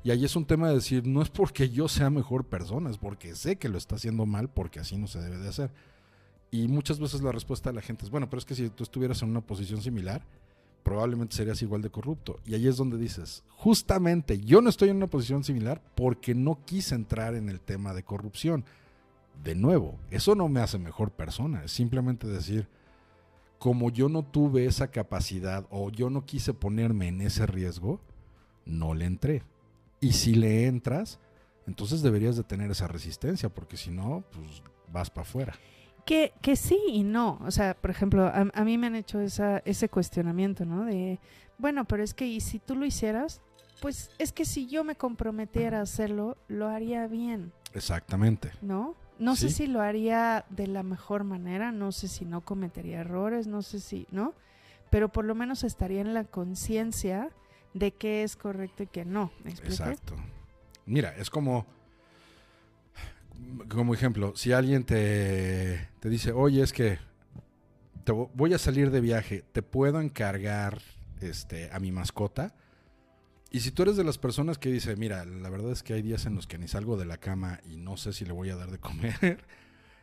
Y 0.04 0.12
ahí 0.12 0.24
es 0.24 0.36
un 0.36 0.44
tema 0.44 0.68
de 0.68 0.76
decir, 0.76 1.08
no 1.08 1.22
es 1.22 1.28
porque 1.28 1.70
yo 1.70 1.88
sea 1.88 2.08
mejor 2.08 2.44
persona, 2.44 2.88
es 2.88 2.98
porque 2.98 3.34
sé 3.34 3.56
que 3.56 3.68
lo 3.68 3.78
está 3.78 3.96
haciendo 3.96 4.26
mal, 4.26 4.48
porque 4.48 4.78
así 4.78 4.96
no 4.96 5.08
se 5.08 5.18
debe 5.20 5.38
de 5.38 5.48
hacer. 5.48 5.72
Y 6.52 6.68
muchas 6.68 7.00
veces 7.00 7.20
la 7.20 7.32
respuesta 7.32 7.70
de 7.70 7.74
la 7.74 7.82
gente 7.82 8.04
es, 8.04 8.12
bueno, 8.12 8.30
pero 8.30 8.38
es 8.38 8.44
que 8.44 8.54
si 8.54 8.70
tú 8.70 8.84
estuvieras 8.84 9.22
en 9.22 9.30
una 9.30 9.40
posición 9.40 9.82
similar, 9.82 10.24
probablemente 10.84 11.34
serías 11.34 11.60
igual 11.60 11.82
de 11.82 11.90
corrupto. 11.90 12.38
Y 12.46 12.54
ahí 12.54 12.68
es 12.68 12.76
donde 12.76 12.96
dices, 12.96 13.42
justamente 13.48 14.38
yo 14.38 14.60
no 14.60 14.70
estoy 14.70 14.90
en 14.90 14.98
una 14.98 15.08
posición 15.08 15.42
similar 15.42 15.82
porque 15.96 16.36
no 16.36 16.64
quise 16.64 16.94
entrar 16.94 17.34
en 17.34 17.48
el 17.48 17.60
tema 17.60 17.92
de 17.92 18.04
corrupción. 18.04 18.64
De 19.42 19.56
nuevo, 19.56 19.98
eso 20.12 20.36
no 20.36 20.48
me 20.48 20.60
hace 20.60 20.78
mejor 20.78 21.10
persona, 21.10 21.64
es 21.64 21.72
simplemente 21.72 22.28
decir, 22.28 22.68
como 23.60 23.90
yo 23.90 24.08
no 24.08 24.24
tuve 24.24 24.64
esa 24.64 24.90
capacidad 24.90 25.66
o 25.68 25.90
yo 25.90 26.08
no 26.08 26.24
quise 26.24 26.54
ponerme 26.54 27.08
en 27.08 27.20
ese 27.20 27.44
riesgo, 27.44 28.00
no 28.64 28.94
le 28.94 29.04
entré. 29.04 29.42
Y 30.00 30.14
si 30.14 30.34
le 30.34 30.66
entras, 30.66 31.20
entonces 31.66 32.00
deberías 32.00 32.38
de 32.38 32.42
tener 32.42 32.70
esa 32.70 32.88
resistencia, 32.88 33.50
porque 33.50 33.76
si 33.76 33.90
no, 33.90 34.24
pues 34.32 34.62
vas 34.90 35.10
para 35.10 35.28
afuera. 35.28 35.54
Que, 36.06 36.32
que 36.40 36.56
sí 36.56 36.80
y 36.88 37.02
no. 37.02 37.38
O 37.44 37.50
sea, 37.50 37.74
por 37.74 37.90
ejemplo, 37.90 38.24
a, 38.24 38.46
a 38.52 38.64
mí 38.64 38.78
me 38.78 38.86
han 38.86 38.96
hecho 38.96 39.20
esa, 39.20 39.58
ese 39.66 39.90
cuestionamiento, 39.90 40.64
¿no? 40.64 40.86
De, 40.86 41.20
bueno, 41.58 41.84
pero 41.84 42.02
es 42.02 42.14
que 42.14 42.26
y 42.26 42.40
si 42.40 42.60
tú 42.60 42.74
lo 42.74 42.86
hicieras, 42.86 43.42
pues 43.82 44.10
es 44.18 44.32
que 44.32 44.46
si 44.46 44.68
yo 44.68 44.84
me 44.84 44.94
comprometiera 44.96 45.80
a 45.80 45.82
hacerlo, 45.82 46.38
lo 46.48 46.68
haría 46.68 47.06
bien, 47.06 47.52
Exactamente. 47.74 48.52
¿no? 48.62 48.94
No 49.20 49.36
sé 49.36 49.50
si 49.50 49.66
lo 49.66 49.80
haría 49.80 50.44
de 50.50 50.66
la 50.66 50.82
mejor 50.82 51.24
manera, 51.24 51.70
no 51.72 51.92
sé 51.92 52.08
si 52.08 52.24
no 52.24 52.40
cometería 52.40 53.00
errores, 53.00 53.46
no 53.46 53.62
sé 53.62 53.78
si, 53.80 54.06
¿no? 54.10 54.34
Pero 54.90 55.08
por 55.10 55.24
lo 55.24 55.34
menos 55.34 55.62
estaría 55.62 56.00
en 56.00 56.14
la 56.14 56.24
conciencia 56.24 57.28
de 57.74 57.92
qué 57.92 58.22
es 58.24 58.34
correcto 58.36 58.82
y 58.82 58.86
qué 58.88 59.04
no. 59.04 59.30
Exacto. 59.44 60.16
Mira, 60.86 61.14
es 61.16 61.30
como, 61.30 61.66
como 63.68 63.94
ejemplo, 63.94 64.32
si 64.36 64.52
alguien 64.52 64.84
te, 64.84 65.88
te 66.00 66.08
dice, 66.08 66.32
oye, 66.32 66.62
es 66.62 66.72
que 66.72 66.98
te 68.04 68.12
vo- 68.12 68.30
voy 68.34 68.54
a 68.54 68.58
salir 68.58 68.90
de 68.90 69.00
viaje, 69.00 69.44
¿te 69.52 69.62
puedo 69.62 70.00
encargar 70.00 70.80
este, 71.20 71.70
a 71.72 71.78
mi 71.78 71.92
mascota? 71.92 72.54
Y 73.50 73.60
si 73.60 73.72
tú 73.72 73.82
eres 73.82 73.96
de 73.96 74.04
las 74.04 74.18
personas 74.18 74.58
que 74.58 74.70
dice, 74.70 74.94
mira, 74.96 75.24
la 75.24 75.50
verdad 75.50 75.72
es 75.72 75.82
que 75.82 75.94
hay 75.94 76.02
días 76.02 76.24
en 76.26 76.36
los 76.36 76.46
que 76.46 76.56
ni 76.56 76.68
salgo 76.68 76.96
de 76.96 77.04
la 77.04 77.18
cama 77.18 77.60
y 77.68 77.76
no 77.76 77.96
sé 77.96 78.12
si 78.12 78.24
le 78.24 78.32
voy 78.32 78.50
a 78.50 78.56
dar 78.56 78.70
de 78.70 78.78
comer, 78.78 79.44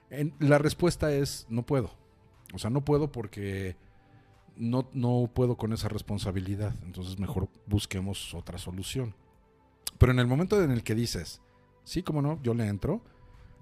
la 0.39 0.57
respuesta 0.57 1.13
es, 1.13 1.45
no 1.49 1.65
puedo. 1.65 1.91
O 2.53 2.59
sea, 2.59 2.69
no 2.69 2.83
puedo 2.83 3.11
porque 3.11 3.77
no, 4.57 4.89
no 4.93 5.31
puedo 5.33 5.55
con 5.55 5.71
esa 5.71 5.87
responsabilidad. 5.87 6.75
Entonces 6.83 7.19
mejor 7.19 7.47
busquemos 7.67 8.33
otra 8.33 8.57
solución. 8.57 9.15
Pero 9.97 10.11
en 10.11 10.19
el 10.19 10.27
momento 10.27 10.61
en 10.61 10.71
el 10.71 10.83
que 10.83 10.95
dices, 10.95 11.41
sí, 11.85 12.03
como 12.03 12.21
no, 12.21 12.41
yo 12.43 12.53
le 12.53 12.67
entro, 12.67 13.01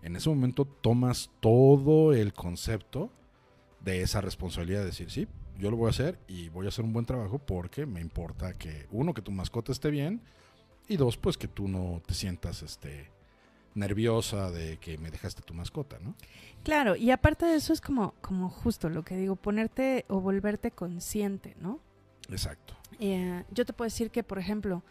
en 0.02 0.15
ese 0.15 0.30
momento 0.30 0.65
tomas 0.65 1.32
todo 1.41 2.13
el 2.13 2.34
concepto 2.34 3.12
de 3.82 4.02
esa 4.02 4.19
responsabilidad 4.21 4.80
de 4.80 4.88
decir, 4.88 5.12
sí, 5.12 5.28
yo 5.58 5.72
lo 5.72 5.78
voy 5.78 5.88
a 5.88 5.89
hacer 5.91 6.20
y 6.28 6.50
voy 6.50 6.65
a 6.65 6.70
hacer 6.70 6.86
un 6.86 6.94
buen 6.94 7.06
trabajo 7.06 7.39
porque 7.39 7.86
me 7.86 8.02
importa 8.02 8.54
que, 8.54 8.88
uno, 8.91 9.13
que 9.13 9.22
tu 9.22 9.32
mascota 9.32 9.72
esté 9.72 9.89
bien 9.89 10.22
y 10.88 10.98
dos, 10.98 11.18
pues 11.18 11.38
que 11.38 11.48
tú 11.48 11.68
no 11.68 12.02
te 12.06 12.13
sientas 12.13 12.62
este, 12.62 13.10
nerviosa 13.74 14.52
de 14.52 14.78
que 14.78 14.98
me 14.98 15.12
dejaste 15.12 15.41
tu 15.41 15.54
mascota, 15.54 15.98
¿no? 16.00 16.15
Claro, 16.63 16.96
y 16.96 17.12
aparte 17.12 17.46
de 17.46 17.56
eso 17.56 17.74
es 17.74 17.82
como, 17.82 18.13
como 18.22 18.50
justo 18.50 18.89
lo 18.89 19.04
que 19.04 19.15
digo, 19.15 19.36
ponerte 19.36 20.06
o 20.08 20.20
volverte 20.20 20.72
consciente, 20.72 21.56
¿no? 21.60 21.80
Exacto. 22.30 22.76
Eh, 23.00 23.44
yo 23.52 23.65
te 23.65 23.74
puedo 23.74 23.88
decir 23.88 24.10
que, 24.10 24.24
por 24.24 24.39
ejemplo, 24.39 24.84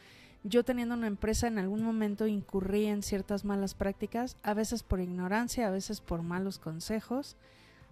yo 0.44 0.62
teniendo 0.62 0.94
una 0.94 1.07
empresa 1.07 1.48
en 1.48 1.59
algún 1.59 1.83
momento 1.83 2.27
incurrí 2.27 2.87
en 2.87 3.03
ciertas 3.03 3.44
malas 3.44 3.74
prácticas, 3.74 4.37
a 4.42 4.55
veces 4.55 4.83
por 4.83 5.00
ignorancia, 5.00 5.66
a 5.66 5.70
veces 5.70 6.00
por 6.00 6.22
malos 6.22 6.59
consejos, 6.59 7.37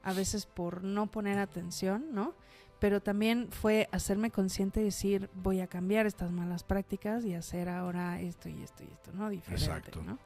a 0.02 0.12
veces 0.12 0.46
por 0.46 0.84
no 0.84 1.10
poner 1.10 1.38
atención, 1.38 2.06
¿no? 2.12 2.34
Pero 2.82 3.00
también 3.00 3.46
fue 3.52 3.88
hacerme 3.92 4.32
consciente 4.32 4.80
y 4.80 4.84
decir, 4.86 5.30
voy 5.34 5.60
a 5.60 5.68
cambiar 5.68 6.04
estas 6.04 6.32
malas 6.32 6.64
prácticas 6.64 7.24
y 7.24 7.32
hacer 7.32 7.68
ahora 7.68 8.20
esto 8.20 8.48
y 8.48 8.60
esto 8.60 8.82
y 8.82 8.88
esto, 8.92 9.12
¿no? 9.12 9.30
Diferente, 9.30 9.64
Exacto. 9.66 10.02
¿no? 10.02 10.18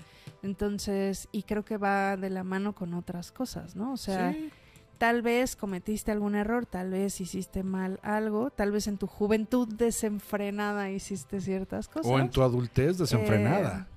Entonces, 0.43 1.29
y 1.33 1.43
creo 1.43 1.67
que 1.67 1.77
va 1.77 2.17
de 2.17 2.31
la 2.31 2.45
mano 2.45 2.75
con 2.75 2.95
otras 2.95 3.31
cosas, 3.31 3.77
¿no? 3.77 3.93
O 3.93 3.99
sea, 3.99 4.33
Sí. 4.33 4.49
tal 4.97 5.21
vez 5.21 5.55
cometiste 5.55 6.13
algún 6.13 6.35
error, 6.35 6.65
tal 6.65 6.93
vez 6.93 7.21
hiciste 7.21 7.63
mal 7.63 8.01
algo, 8.03 8.49
tal 8.49 8.73
vez 8.73 8.87
en 8.87 8.97
tu 8.97 9.07
juventud 9.07 9.69
desenfrenada 9.69 10.91
hiciste 10.91 11.43
ciertas 11.43 11.89
cosas. 11.89 12.11
O 12.11 12.19
en 12.19 12.31
tu 12.31 12.43
adultez 12.43 12.97
desenfrenada. 12.97 13.87
Eh, 13.91 13.96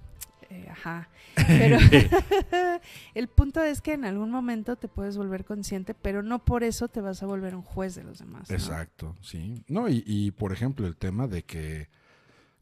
eh, 0.49 0.67
ajá. 0.69 1.09
Pero 1.35 1.77
el 3.13 3.27
punto 3.27 3.63
es 3.63 3.81
que 3.81 3.93
en 3.93 4.05
algún 4.05 4.31
momento 4.31 4.75
te 4.75 4.87
puedes 4.87 5.15
volver 5.15 5.45
consciente, 5.45 5.93
pero 5.93 6.23
no 6.23 6.43
por 6.43 6.63
eso 6.63 6.87
te 6.87 7.01
vas 7.01 7.21
a 7.21 7.27
volver 7.27 7.55
un 7.55 7.61
juez 7.61 7.95
de 7.95 8.03
los 8.03 8.19
demás. 8.19 8.49
Exacto, 8.49 9.15
sí. 9.21 9.63
No, 9.67 9.87
y, 9.89 10.03
y, 10.05 10.31
por 10.31 10.51
ejemplo, 10.51 10.87
el 10.87 10.95
tema 10.95 11.27
de 11.27 11.43
que 11.43 11.89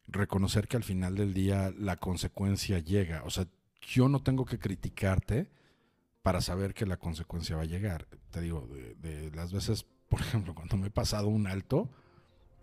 reconocer 0.07 0.67
que 0.67 0.77
al 0.77 0.83
final 0.83 1.15
del 1.15 1.33
día 1.33 1.73
la 1.77 1.97
consecuencia 1.97 2.79
llega. 2.79 3.23
O 3.23 3.29
sea, 3.29 3.47
yo 3.81 4.09
no 4.09 4.21
tengo 4.21 4.45
que 4.45 4.59
criticarte 4.59 5.49
para 6.21 6.41
saber 6.41 6.73
que 6.73 6.85
la 6.85 6.97
consecuencia 6.97 7.55
va 7.55 7.61
a 7.61 7.65
llegar. 7.65 8.07
Te 8.31 8.41
digo, 8.41 8.67
de, 8.67 8.95
de 8.95 9.31
las 9.31 9.53
veces, 9.53 9.85
por 10.09 10.19
ejemplo, 10.27 10.53
cuando 10.53 10.75
me 10.75 10.87
he 10.87 10.91
pasado 10.91 11.27
un 11.27 11.47
alto, 11.47 11.89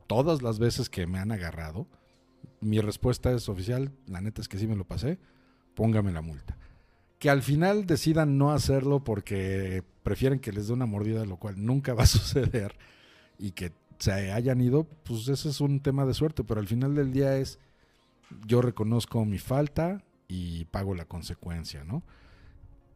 todas 0.07 0.43
las 0.43 0.59
veces 0.59 0.91
que 0.91 1.07
me 1.07 1.19
han 1.19 1.33
agarrado, 1.33 1.87
mi 2.65 2.81
respuesta 2.81 3.31
es 3.33 3.49
oficial, 3.49 3.93
la 4.07 4.21
neta 4.21 4.41
es 4.41 4.49
que 4.49 4.59
sí 4.59 4.67
me 4.67 4.77
lo 4.77 4.85
pasé, 4.85 5.19
póngame 5.75 6.13
la 6.13 6.23
multa. 6.23 6.57
Que 7.19 7.31
al 7.31 7.43
final 7.43 7.87
decidan 7.87 8.39
no 8.39 8.53
hacerlo 8.53 9.05
porque 9.05 9.83
prefieren 10.03 10.41
que 10.41 10.53
les 10.53 10.67
dé 10.67 10.73
una 10.73 10.87
mordida, 10.87 11.25
lo 11.25 11.37
cual 11.37 11.65
nunca 11.65 11.95
va 11.95 12.05
a 12.05 12.07
suceder, 12.07 12.77
y 13.39 13.53
que 13.53 13.73
se 13.99 14.13
hayan 14.33 14.61
ido, 14.61 14.85
pues 15.05 15.29
ese 15.29 15.49
es 15.49 15.61
un 15.61 15.81
tema 15.81 16.05
de 16.07 16.15
suerte, 16.15 16.43
pero 16.45 16.61
al 16.61 16.67
final 16.67 16.95
del 16.95 17.13
día 17.13 17.37
es, 17.37 17.59
yo 18.47 18.61
reconozco 18.63 19.25
mi 19.25 19.39
falta 19.39 20.03
y 20.27 20.65
pago 20.67 20.95
la 20.95 21.05
consecuencia, 21.05 21.85
¿no? 21.85 22.03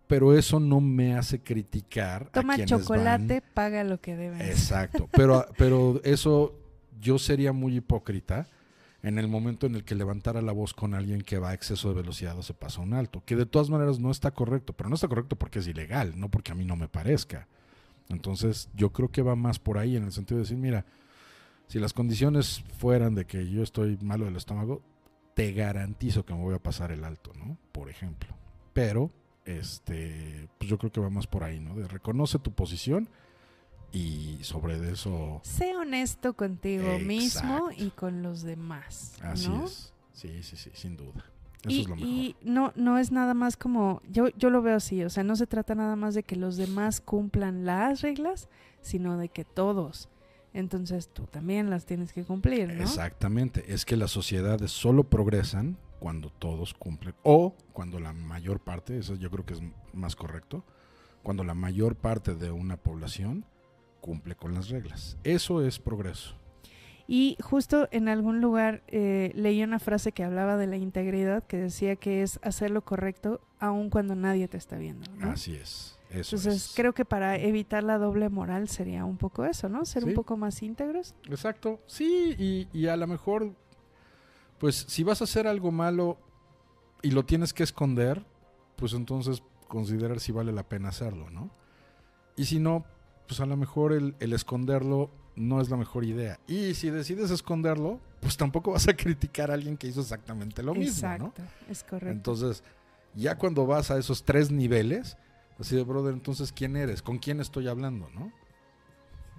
Pero 0.06 0.36
eso 0.36 0.58
no 0.58 0.80
me 0.80 1.14
hace 1.14 1.40
criticar. 1.40 2.30
Toma 2.30 2.54
a 2.54 2.56
quienes 2.56 2.70
chocolate, 2.70 3.40
van. 3.40 3.50
paga 3.52 3.84
lo 3.84 4.00
que 4.00 4.16
debes. 4.16 4.40
Exacto, 4.48 5.08
pero, 5.12 5.46
pero 5.58 6.00
eso 6.02 6.58
yo 6.98 7.18
sería 7.18 7.52
muy 7.52 7.76
hipócrita 7.76 8.48
en 9.02 9.18
el 9.18 9.28
momento 9.28 9.66
en 9.66 9.74
el 9.74 9.84
que 9.84 9.94
levantara 9.94 10.42
la 10.42 10.52
voz 10.52 10.74
con 10.74 10.94
alguien 10.94 11.22
que 11.22 11.38
va 11.38 11.50
a 11.50 11.54
exceso 11.54 11.88
de 11.88 11.94
velocidad 11.94 12.36
o 12.36 12.42
se 12.42 12.54
pasa 12.54 12.80
un 12.80 12.94
alto, 12.94 13.22
que 13.24 13.36
de 13.36 13.46
todas 13.46 13.70
maneras 13.70 14.00
no 14.00 14.10
está 14.10 14.32
correcto, 14.32 14.72
pero 14.72 14.88
no 14.88 14.96
está 14.96 15.08
correcto 15.08 15.36
porque 15.36 15.60
es 15.60 15.68
ilegal, 15.68 16.18
no 16.18 16.30
porque 16.30 16.52
a 16.52 16.54
mí 16.54 16.64
no 16.64 16.76
me 16.76 16.88
parezca. 16.88 17.46
Entonces 18.08 18.70
yo 18.74 18.92
creo 18.92 19.10
que 19.10 19.22
va 19.22 19.36
más 19.36 19.58
por 19.58 19.78
ahí 19.78 19.96
en 19.96 20.04
el 20.04 20.12
sentido 20.12 20.38
de 20.38 20.44
decir, 20.44 20.56
mira, 20.56 20.84
si 21.68 21.78
las 21.78 21.92
condiciones 21.92 22.64
fueran 22.78 23.14
de 23.14 23.26
que 23.26 23.48
yo 23.48 23.62
estoy 23.62 23.98
malo 24.02 24.24
del 24.24 24.36
estómago, 24.36 24.82
te 25.34 25.52
garantizo 25.52 26.24
que 26.24 26.34
me 26.34 26.40
voy 26.40 26.54
a 26.54 26.62
pasar 26.62 26.90
el 26.90 27.04
alto, 27.04 27.32
¿no? 27.34 27.56
Por 27.70 27.90
ejemplo. 27.90 28.34
Pero, 28.72 29.12
este, 29.44 30.48
pues 30.58 30.68
yo 30.68 30.78
creo 30.78 30.90
que 30.90 31.00
va 31.00 31.10
más 31.10 31.26
por 31.26 31.44
ahí, 31.44 31.60
¿no? 31.60 31.74
De 31.76 31.86
reconoce 31.86 32.38
tu 32.38 32.52
posición 32.52 33.08
y 33.92 34.38
sobre 34.42 34.90
eso... 34.90 35.40
Sé 35.44 35.74
honesto 35.76 36.34
contigo 36.34 36.84
Exacto. 36.92 37.06
mismo 37.06 37.68
y 37.76 37.90
con 37.90 38.22
los 38.22 38.42
demás. 38.42 39.16
Así 39.22 39.50
es. 39.64 39.92
Sí, 40.12 40.42
sí, 40.42 40.56
sí, 40.56 40.70
sin 40.74 40.96
duda. 40.96 41.24
Eso 41.62 41.70
Y, 41.70 41.80
es 41.80 41.88
lo 41.88 41.96
mejor. 41.96 42.08
y 42.08 42.36
no, 42.42 42.72
no 42.76 42.98
es 42.98 43.10
nada 43.12 43.34
más 43.34 43.56
como, 43.56 44.00
yo, 44.10 44.28
yo 44.36 44.50
lo 44.50 44.62
veo 44.62 44.76
así, 44.76 45.02
o 45.04 45.10
sea, 45.10 45.24
no 45.24 45.34
se 45.36 45.46
trata 45.46 45.74
nada 45.74 45.96
más 45.96 46.14
de 46.14 46.22
que 46.22 46.36
los 46.36 46.56
demás 46.56 47.00
cumplan 47.00 47.64
las 47.64 48.00
reglas, 48.02 48.48
sino 48.80 49.16
de 49.16 49.28
que 49.28 49.44
todos. 49.44 50.08
Entonces 50.54 51.08
tú 51.12 51.24
también 51.24 51.68
las 51.70 51.84
tienes 51.84 52.12
que 52.12 52.24
cumplir, 52.24 52.72
¿no? 52.72 52.82
Exactamente. 52.82 53.72
Es 53.72 53.84
que 53.84 53.96
las 53.96 54.10
sociedades 54.10 54.70
solo 54.70 55.04
progresan 55.04 55.76
cuando 56.00 56.30
todos 56.30 56.74
cumplen. 56.74 57.14
O 57.22 57.54
cuando 57.72 58.00
la 58.00 58.12
mayor 58.12 58.60
parte, 58.60 58.98
eso 58.98 59.14
yo 59.16 59.30
creo 59.30 59.44
que 59.44 59.54
es 59.54 59.60
más 59.92 60.16
correcto, 60.16 60.64
cuando 61.22 61.44
la 61.44 61.54
mayor 61.54 61.96
parte 61.96 62.34
de 62.34 62.50
una 62.50 62.76
población 62.76 63.44
cumple 64.00 64.34
con 64.34 64.54
las 64.54 64.68
reglas. 64.68 65.16
Eso 65.24 65.62
es 65.62 65.78
progreso. 65.78 66.34
Y 67.10 67.38
justo 67.40 67.88
en 67.90 68.08
algún 68.08 68.42
lugar 68.42 68.82
eh, 68.88 69.32
leí 69.34 69.62
una 69.62 69.78
frase 69.78 70.12
que 70.12 70.24
hablaba 70.24 70.58
de 70.58 70.66
la 70.66 70.76
integridad, 70.76 71.42
que 71.46 71.56
decía 71.56 71.96
que 71.96 72.22
es 72.22 72.38
hacer 72.42 72.70
lo 72.70 72.82
correcto 72.82 73.40
aun 73.58 73.88
cuando 73.88 74.14
nadie 74.14 74.46
te 74.46 74.58
está 74.58 74.76
viendo, 74.76 75.10
¿no? 75.16 75.30
Así 75.30 75.54
es. 75.54 75.98
Eso 76.10 76.36
Entonces 76.36 76.66
es. 76.70 76.72
creo 76.74 76.92
que 76.92 77.04
para 77.06 77.36
evitar 77.36 77.82
la 77.82 77.96
doble 77.98 78.28
moral 78.28 78.68
sería 78.68 79.04
un 79.06 79.16
poco 79.16 79.44
eso, 79.46 79.68
¿no? 79.70 79.84
Ser 79.86 80.04
un 80.04 80.14
poco 80.14 80.36
más 80.36 80.62
íntegros. 80.62 81.14
Exacto. 81.28 81.80
Sí, 81.86 82.34
y, 82.38 82.68
y 82.78 82.88
a 82.88 82.96
lo 82.96 83.06
mejor, 83.06 83.54
pues 84.58 84.76
si 84.88 85.02
vas 85.02 85.20
a 85.22 85.24
hacer 85.24 85.46
algo 85.46 85.70
malo 85.70 86.18
y 87.02 87.10
lo 87.10 87.24
tienes 87.24 87.54
que 87.54 87.62
esconder, 87.62 88.24
pues 88.76 88.92
entonces 88.92 89.42
considerar 89.66 90.20
si 90.20 90.32
vale 90.32 90.52
la 90.52 90.68
pena 90.68 90.88
hacerlo, 90.90 91.30
¿no? 91.30 91.50
Y 92.36 92.44
si 92.44 92.58
no, 92.58 92.84
pues 93.28 93.40
a 93.40 93.46
lo 93.46 93.56
mejor 93.56 93.92
el, 93.92 94.16
el 94.18 94.32
esconderlo 94.32 95.10
no 95.36 95.60
es 95.60 95.70
la 95.70 95.76
mejor 95.76 96.04
idea. 96.04 96.40
Y 96.48 96.74
si 96.74 96.90
decides 96.90 97.30
esconderlo, 97.30 98.00
pues 98.20 98.36
tampoco 98.36 98.72
vas 98.72 98.88
a 98.88 98.96
criticar 98.96 99.50
a 99.50 99.54
alguien 99.54 99.76
que 99.76 99.86
hizo 99.86 100.00
exactamente 100.00 100.62
lo 100.62 100.74
mismo, 100.74 101.08
¿no? 101.08 101.14
Exacto, 101.14 101.42
es 101.70 101.84
correcto. 101.84 102.10
Entonces, 102.10 102.64
ya 103.14 103.36
cuando 103.38 103.66
vas 103.66 103.90
a 103.90 103.98
esos 103.98 104.24
tres 104.24 104.50
niveles, 104.50 105.16
así 105.58 105.76
de, 105.76 105.84
brother, 105.84 106.14
entonces, 106.14 106.52
¿quién 106.52 106.76
eres? 106.76 107.02
¿Con 107.02 107.18
quién 107.18 107.40
estoy 107.40 107.68
hablando, 107.68 108.10
no? 108.10 108.32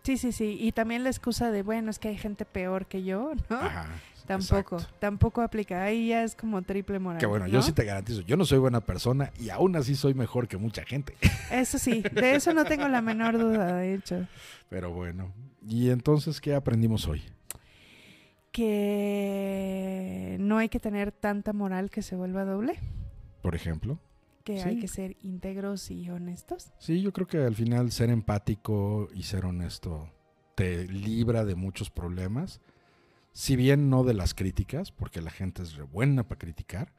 sí, 0.03 0.17
sí, 0.17 0.31
sí. 0.31 0.57
Y 0.59 0.71
también 0.71 1.03
la 1.03 1.09
excusa 1.09 1.51
de, 1.51 1.61
bueno, 1.61 1.91
es 1.91 1.99
que 1.99 2.07
hay 2.07 2.17
gente 2.17 2.45
peor 2.45 2.85
que 2.85 3.03
yo, 3.03 3.33
¿no? 3.49 3.57
Ajá. 3.57 3.87
Tampoco, 4.37 4.75
exacto. 4.77 4.95
tampoco 4.99 5.41
aplica. 5.41 5.83
Ahí 5.83 6.07
ya 6.09 6.23
es 6.23 6.35
como 6.35 6.61
triple 6.61 6.99
moral. 6.99 7.19
Que 7.19 7.25
bueno, 7.25 7.45
¿no? 7.47 7.51
yo 7.51 7.61
sí 7.61 7.71
te 7.73 7.83
garantizo, 7.83 8.21
yo 8.21 8.37
no 8.37 8.45
soy 8.45 8.59
buena 8.59 8.79
persona 8.81 9.31
y 9.39 9.49
aún 9.49 9.75
así 9.75 9.95
soy 9.95 10.13
mejor 10.13 10.47
que 10.47 10.57
mucha 10.57 10.83
gente. 10.85 11.15
Eso 11.51 11.77
sí, 11.77 12.01
de 12.13 12.35
eso 12.35 12.53
no 12.53 12.63
tengo 12.65 12.87
la 12.87 13.01
menor 13.01 13.37
duda, 13.37 13.75
de 13.75 13.95
hecho. 13.95 14.27
Pero 14.69 14.91
bueno, 14.93 15.33
¿y 15.67 15.89
entonces 15.89 16.39
qué 16.39 16.53
aprendimos 16.55 17.07
hoy? 17.07 17.23
Que 18.51 20.37
no 20.39 20.57
hay 20.57 20.69
que 20.69 20.79
tener 20.79 21.11
tanta 21.11 21.53
moral 21.53 21.89
que 21.89 22.01
se 22.01 22.15
vuelva 22.15 22.45
doble, 22.45 22.79
Por 23.41 23.55
ejemplo. 23.55 23.99
que 24.43 24.61
Sí. 24.61 24.67
hay 24.69 24.79
que 24.79 24.87
ser 24.87 25.15
íntegros 25.21 25.91
y 25.91 26.09
honestos. 26.09 26.71
Sí, 26.79 27.01
yo 27.01 27.11
creo 27.13 27.27
que 27.27 27.37
al 27.37 27.55
final 27.55 27.91
ser 27.91 28.09
empático 28.09 29.07
y 29.13 29.23
ser 29.23 29.45
honesto 29.45 30.09
te 30.55 30.87
libra 30.87 31.45
de 31.45 31.55
muchos 31.55 31.89
problemas. 31.89 32.59
Si 33.39 33.55
bien 33.55 33.89
no 33.89 34.03
de 34.03 34.13
las 34.13 34.33
críticas, 34.33 34.91
porque 34.91 35.21
la 35.21 35.31
gente 35.31 35.63
es 35.63 35.75
re 35.75 35.83
buena 35.83 36.27
para 36.27 36.39
criticar, 36.39 36.91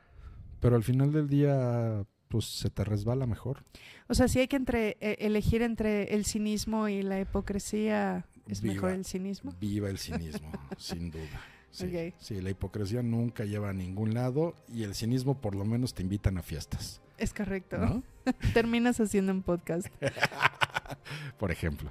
pero 0.59 0.75
al 0.75 0.83
final 0.83 1.13
del 1.13 1.29
día, 1.29 2.07
pues 2.29 2.47
se 2.47 2.71
te 2.71 2.83
resbala 2.83 3.27
mejor. 3.27 3.63
O 4.09 4.15
sea, 4.15 4.27
si 4.27 4.39
hay 4.39 4.49
que 4.49 4.57
entre, 4.57 4.97
eh, 5.03 5.19
elegir 5.19 5.61
entre 5.61 6.15
el 6.15 6.25
cinismo 6.25 6.89
y 6.89 7.03
la 7.03 7.21
hipocresía, 7.21 8.25
es 8.49 8.63
Viva. 8.63 8.73
mejor 8.73 8.93
el 8.93 9.05
cinismo. 9.05 9.55
Viva 9.61 9.91
el 9.91 9.99
cinismo, 9.99 10.51
sin 10.79 11.11
duda. 11.11 11.45
Sí, 11.73 12.15
sí, 12.17 12.41
la 12.41 12.49
hipocresía 12.49 13.03
nunca 13.03 13.45
lleva 13.45 13.69
a 13.69 13.75
ningún 13.75 14.15
lado 14.15 14.55
y 14.67 14.85
el 14.85 14.95
cinismo 14.95 15.43
por 15.43 15.55
lo 15.55 15.67
menos 15.67 15.93
te 15.93 16.03
invitan 16.03 16.39
a 16.39 16.43
fiestas. 16.43 17.03
Es 17.19 17.35
correcto. 17.35 17.77
¿no? 17.77 18.03
Terminas 18.55 18.99
haciendo 18.99 19.31
un 19.33 19.43
podcast. 19.43 19.89
por 21.39 21.51
ejemplo. 21.51 21.91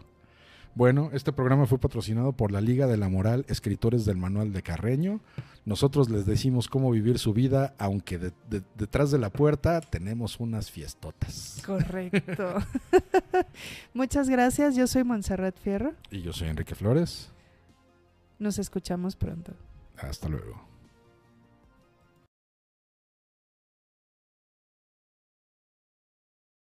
Bueno, 0.80 1.10
este 1.12 1.34
programa 1.34 1.66
fue 1.66 1.78
patrocinado 1.78 2.32
por 2.32 2.54
la 2.54 2.62
Liga 2.62 2.88
de 2.88 2.96
la 2.96 3.10
Moral, 3.10 3.44
escritores 3.50 4.06
del 4.06 4.16
Manual 4.16 4.54
de 4.54 4.62
Carreño. 4.64 5.20
Nosotros 5.66 6.10
les 6.10 6.26
decimos 6.26 6.70
cómo 6.70 6.90
vivir 6.90 7.20
su 7.20 7.34
vida, 7.34 7.76
aunque 7.78 8.18
de- 8.18 8.32
de- 8.50 8.64
detrás 8.78 9.12
de 9.12 9.20
la 9.20 9.30
puerta 9.30 9.82
tenemos 9.82 10.40
unas 10.40 10.72
fiestotas. 10.72 11.62
Correcto. 11.66 12.54
Muchas 13.94 14.30
gracias. 14.30 14.78
Yo 14.78 14.88
soy 14.88 15.04
Montserrat 15.04 15.58
Fierro. 15.60 15.96
Y 16.12 16.22
yo 16.22 16.32
soy 16.32 16.48
Enrique 16.48 16.76
Flores. 16.76 17.30
Nos 18.40 18.58
escuchamos 18.58 19.18
pronto. 19.18 19.52
Hasta 19.98 20.30
luego. 20.30 20.66